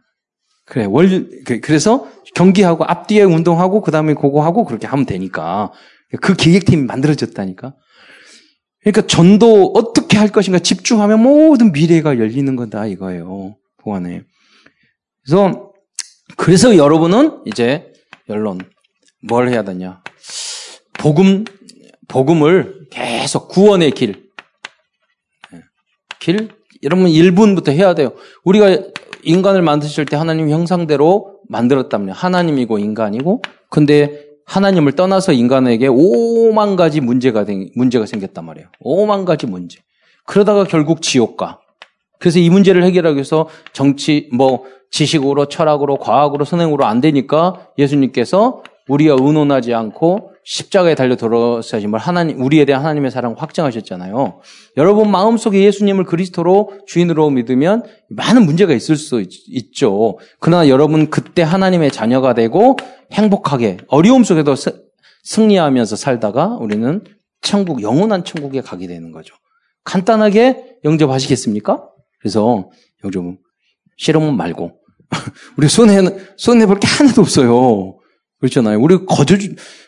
그래 0.65 0.85
월 0.85 1.29
그, 1.45 1.59
그래서 1.59 2.07
경기하고 2.35 2.85
앞뒤에 2.85 3.23
운동하고 3.23 3.81
그 3.81 3.91
다음에 3.91 4.13
그거 4.13 4.43
하고 4.43 4.65
그렇게 4.65 4.87
하면 4.87 5.05
되니까 5.05 5.71
그 6.21 6.33
기획팀이 6.35 6.83
만들어졌다니까. 6.83 7.75
그러니까 8.81 9.07
전도 9.07 9.73
어떻게 9.75 10.17
할 10.17 10.29
것인가 10.29 10.59
집중하면 10.59 11.21
모든 11.21 11.71
미래가 11.71 12.17
열리는 12.17 12.55
거다 12.55 12.87
이거예요. 12.87 13.55
복음 13.77 14.05
안에. 14.05 14.23
그래서 15.23 15.71
그래서 16.37 16.77
여러분은 16.77 17.41
이제 17.45 17.91
결론 18.27 18.59
뭘 19.27 19.49
해야 19.49 19.63
되냐? 19.63 20.01
복음 20.93 21.45
복음을 22.07 22.87
계속 22.89 23.49
구원의 23.49 23.91
길. 23.91 24.29
예. 25.53 25.61
길 26.19 26.49
여러분 26.83 27.05
1분부터 27.05 27.71
해야 27.71 27.93
돼요. 27.93 28.13
우리가 28.43 28.79
인간을 29.23 29.61
만드실 29.61 30.05
때 30.05 30.15
하나님 30.15 30.49
형상대로 30.49 31.39
만들었답니다. 31.47 32.13
하나님이고 32.13 32.79
인간이고 32.79 33.41
근데 33.69 34.25
하나님을 34.45 34.93
떠나서 34.93 35.33
인간에게 35.33 35.87
5만 35.87 36.75
가지 36.75 36.99
문제가 36.99 37.45
문제가 37.75 38.05
생겼단 38.05 38.45
말이에요. 38.45 38.67
5만 38.83 39.25
가지 39.25 39.47
문제. 39.47 39.79
그러다가 40.25 40.65
결국 40.65 41.01
지옥 41.01 41.37
가. 41.37 41.59
그래서 42.19 42.39
이 42.39 42.49
문제를 42.49 42.83
해결하기 42.83 43.15
위해서 43.15 43.47
정치 43.73 44.29
뭐 44.33 44.65
지식으로 44.91 45.45
철학으로 45.45 45.97
과학으로 45.97 46.45
선행으로 46.45 46.85
안 46.85 47.01
되니까 47.01 47.67
예수님께서 47.77 48.61
우리가 48.87 49.15
의논하지 49.19 49.73
않고 49.73 50.30
십자가에 50.43 50.95
달려 50.95 51.15
돌아서심을 51.15 51.99
하나님 51.99 52.41
우리에 52.41 52.65
대한 52.65 52.81
하나님의 52.81 53.11
사랑 53.11 53.35
확증하셨잖아요. 53.37 54.41
여러분 54.77 55.11
마음속에 55.11 55.63
예수님을 55.63 56.05
그리스도로 56.05 56.71
주인으로 56.87 57.29
믿으면 57.29 57.83
많은 58.09 58.45
문제가 58.45 58.73
있을 58.73 58.95
수 58.95 59.21
있, 59.21 59.73
죠 59.75 60.17
그러나 60.39 60.67
여러분 60.67 61.09
그때 61.09 61.41
하나님의 61.43 61.91
자녀가 61.91 62.33
되고 62.33 62.77
행복하게 63.11 63.77
어려움 63.87 64.23
속에도 64.23 64.55
승리하면서 65.23 65.95
살다가 65.95 66.57
우리는 66.59 67.03
천국 67.41 67.81
영원한 67.81 68.23
천국에 68.23 68.61
가게 68.61 68.87
되는 68.87 69.11
거죠. 69.11 69.35
간단하게 69.83 70.77
영접하시겠습니까? 70.83 71.83
그래서 72.19 72.69
영접 73.03 73.23
실험은 73.97 74.35
말고 74.37 74.71
우리 75.57 75.67
손에 75.67 76.01
손해 76.37 76.65
볼 76.65 76.79
게 76.79 76.87
하나도 76.87 77.21
없어요. 77.21 78.00
그렇잖아요. 78.41 78.79
우리 78.81 79.05
거저, 79.05 79.37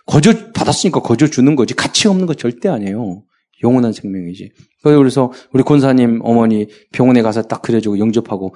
거저 0.05 0.51
받았으니까 0.53 1.01
거저 1.01 1.27
주는 1.27 1.55
거지. 1.55 1.73
가치 1.73 2.07
없는 2.07 2.27
거 2.27 2.35
절대 2.35 2.69
아니에요. 2.69 3.23
영원한 3.63 3.93
생명이지. 3.93 4.51
그래서 4.83 5.31
우리 5.53 5.63
권사님 5.63 6.19
어머니 6.23 6.67
병원에 6.91 7.21
가서 7.21 7.43
딱 7.43 7.61
그려주고 7.61 7.97
영접하고 7.97 8.55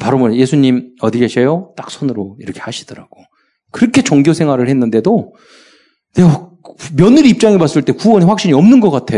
바로 0.00 0.18
뭐 0.18 0.34
예수님 0.34 0.96
어디 1.00 1.18
계셔요? 1.18 1.72
딱 1.76 1.90
손으로 1.90 2.36
이렇게 2.40 2.60
하시더라고. 2.60 3.22
그렇게 3.70 4.02
종교 4.02 4.32
생활을 4.32 4.68
했는데도 4.68 5.34
내가 6.14 6.50
며느리 6.96 7.30
입장에 7.30 7.56
봤을 7.56 7.82
때 7.82 7.92
구원의 7.92 8.28
확신이 8.28 8.52
없는 8.52 8.80
것 8.80 8.90
같아. 8.90 9.16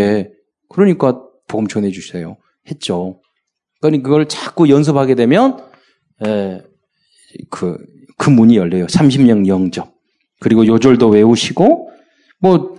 그러니까 0.69 1.21
복음 1.49 1.67
전해 1.67 1.91
주세요. 1.91 2.37
했죠. 2.71 3.21
그러니까 3.81 4.09
그걸 4.09 4.29
자꾸 4.29 4.69
연습하게 4.69 5.15
되면 5.15 5.59
에, 6.25 6.61
그, 7.51 7.79
그 8.17 8.31
문이 8.31 8.57
열려요. 8.57 8.87
30년 8.87 9.47
영접. 9.49 9.94
그리고 10.41 10.67
요절도 10.67 11.09
외우시고, 11.09 11.91
뭐, 12.41 12.75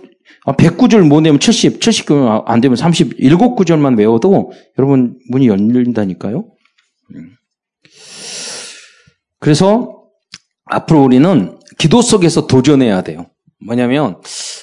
109절 0.46 1.06
못 1.06 1.24
외우면 1.24 1.40
70, 1.40 1.80
70안 1.80 2.42
안 2.46 2.60
되면 2.60 2.76
37구절만 2.76 3.98
외워도 3.98 4.52
여러분 4.78 5.18
문이 5.30 5.48
열린다니까요. 5.48 6.44
음. 7.14 7.30
그래서 9.40 10.04
앞으로 10.66 11.02
우리는 11.02 11.58
기도 11.78 12.02
속에서 12.02 12.46
도전해야 12.46 13.02
돼요. 13.02 13.26
뭐냐면, 13.64 14.20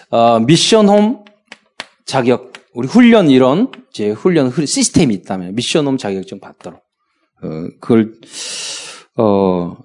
어, 0.10 0.40
미션홈 0.40 1.24
자격, 2.06 2.54
우리 2.74 2.88
훈련 2.88 3.30
이런, 3.30 3.72
이제 3.90 4.10
훈련 4.10 4.52
시스템이 4.52 5.14
있다면, 5.16 5.56
미션홈 5.56 5.98
자격증 5.98 6.40
받도록. 6.40 6.80
어, 7.44 7.48
그걸, 7.80 8.14
어, 9.18 9.78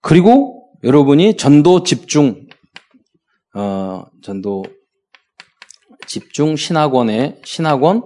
그리고 0.00 0.68
여러분이 0.82 1.36
전도 1.36 1.82
집중, 1.82 2.43
어, 3.54 4.04
전도 4.22 4.64
집중 6.06 6.56
신학원에 6.56 7.40
신학원 7.44 8.02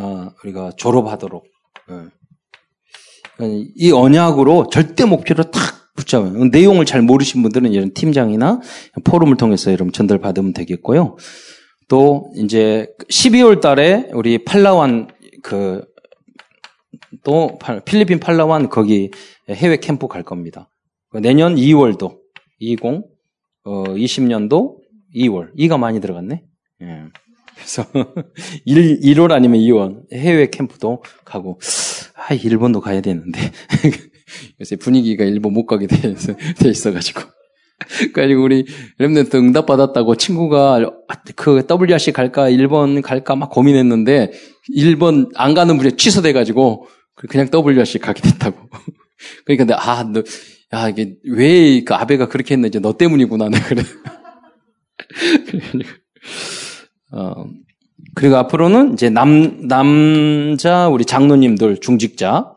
어, 0.00 0.30
우리가 0.42 0.72
졸업하도록 0.76 1.44
예. 1.90 2.08
이 3.76 3.92
언약으로 3.92 4.68
절대 4.70 5.04
목표를 5.04 5.50
탁 5.50 5.94
붙잡아요. 5.94 6.46
내용을 6.46 6.84
잘 6.84 7.02
모르신 7.02 7.42
분들은 7.42 7.72
이런 7.72 7.92
팀장이나 7.94 8.60
포럼을 9.04 9.36
통해서 9.36 9.70
여러분 9.70 9.92
전달 9.92 10.18
받으면 10.18 10.52
되겠고요. 10.52 11.16
또 11.88 12.32
이제 12.36 12.88
12월 13.10 13.60
달에 13.60 14.10
우리 14.12 14.44
팔라완 14.44 15.08
그 15.42 15.86
또 17.24 17.58
필리핀 17.84 18.20
팔라완 18.20 18.68
거기 18.68 19.10
해외 19.48 19.76
캠프 19.78 20.08
갈 20.08 20.22
겁니다. 20.22 20.70
내년 21.22 21.56
2월도 21.56 22.18
20 22.58 22.84
어, 22.84 23.84
20년도 23.84 24.77
2월. 25.14 25.54
2가 25.56 25.78
많이 25.78 26.00
들어갔네. 26.00 26.42
예. 26.82 27.04
그래서 27.54 27.84
1, 28.64 29.00
1월 29.00 29.32
아니면 29.32 29.60
2월 29.60 30.12
해외 30.12 30.48
캠프도 30.48 31.02
가고 31.24 31.58
아 32.14 32.34
일본도 32.34 32.80
가야 32.80 33.00
되는데 33.00 33.40
요새 34.60 34.76
분위기가 34.76 35.24
일본 35.24 35.54
못 35.54 35.66
가게 35.66 35.88
돼, 35.88 36.14
돼 36.14 36.68
있어가지고 36.68 37.20
그래가지고 38.12 38.42
우리 38.42 38.64
랩런트 39.00 39.34
응답 39.34 39.66
받았다고 39.66 40.14
친구가 40.14 40.88
그 41.34 41.66
WRC 41.68 42.12
갈까 42.12 42.48
일본 42.48 43.02
갈까 43.02 43.34
막 43.34 43.50
고민했는데 43.50 44.30
일본 44.68 45.30
안 45.34 45.54
가는 45.54 45.76
분이 45.76 45.96
취소돼가지고 45.96 46.86
그냥 47.14 47.48
WRC 47.52 47.98
가게 47.98 48.22
됐다고 48.22 48.68
그러니까 49.44 49.76
아너 49.80 50.22
야, 50.74 50.88
이게, 50.88 51.14
왜, 51.24 51.82
그 51.82 51.94
아베가 51.94 52.28
그렇게 52.28 52.54
했는지 52.54 52.78
너 52.78 52.94
때문이구나, 52.94 53.48
나 53.48 53.58
그래. 53.62 53.82
어, 57.12 57.44
그리고 58.14 58.36
앞으로는 58.36 58.94
이제 58.94 59.10
남, 59.10 59.66
남자, 59.66 60.88
우리 60.88 61.04
장로님들, 61.04 61.80
중직자, 61.80 62.54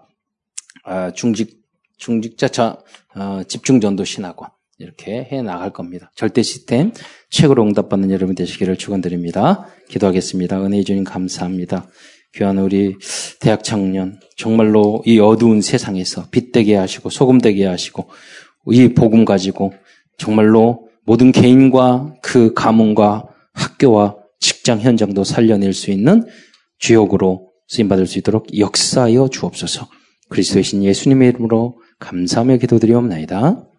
어, 0.86 1.12
중직, 1.16 1.62
중직자, 1.98 2.48
자, 2.50 2.78
어, 3.16 3.42
집중전도 3.48 4.04
신학원. 4.04 4.50
이렇게 4.82 5.28
해 5.32 5.42
나갈 5.44 5.72
겁니다. 5.72 6.12
절대 6.16 6.42
시스템, 6.42 6.92
책으로 7.30 7.64
응답받는 7.64 8.10
여러분 8.10 8.34
되시기를 8.34 8.78
축원드립니다. 8.78 9.68
기도하겠습니다. 9.90 10.66
은혜의 10.66 10.84
주님 10.84 11.04
감사합니다. 11.04 11.88
귀한 12.34 12.58
우리 12.58 12.96
대학 13.40 13.64
청년 13.64 14.20
정말로 14.38 15.04
이 15.06 15.20
어두운 15.20 15.62
세상에서 15.62 16.30
빛되게 16.32 16.76
하시고 16.76 17.10
소금되게 17.10 17.66
하시고 17.66 18.10
이 18.72 18.94
복음 18.94 19.26
가지고 19.26 19.74
정말로 20.18 20.90
모든 21.06 21.32
개인과 21.32 22.16
그 22.22 22.54
가문과 22.54 23.28
학교와 23.54 24.18
직장 24.40 24.80
현장도 24.80 25.24
살려낼 25.24 25.74
수 25.74 25.92
있는 25.92 26.26
주역으로 26.80 27.50
쓰임 27.68 27.88
받을 27.88 28.08
수 28.08 28.20
있도록 28.20 28.58
역사하여 28.58 29.30
주옵소서. 29.30 29.88
그리스도의 30.30 30.64
신 30.64 30.84
예수님의 30.84 31.30
이름으로 31.30 31.80
감사하며 32.00 32.58
기도드리옵나이다. 32.58 33.71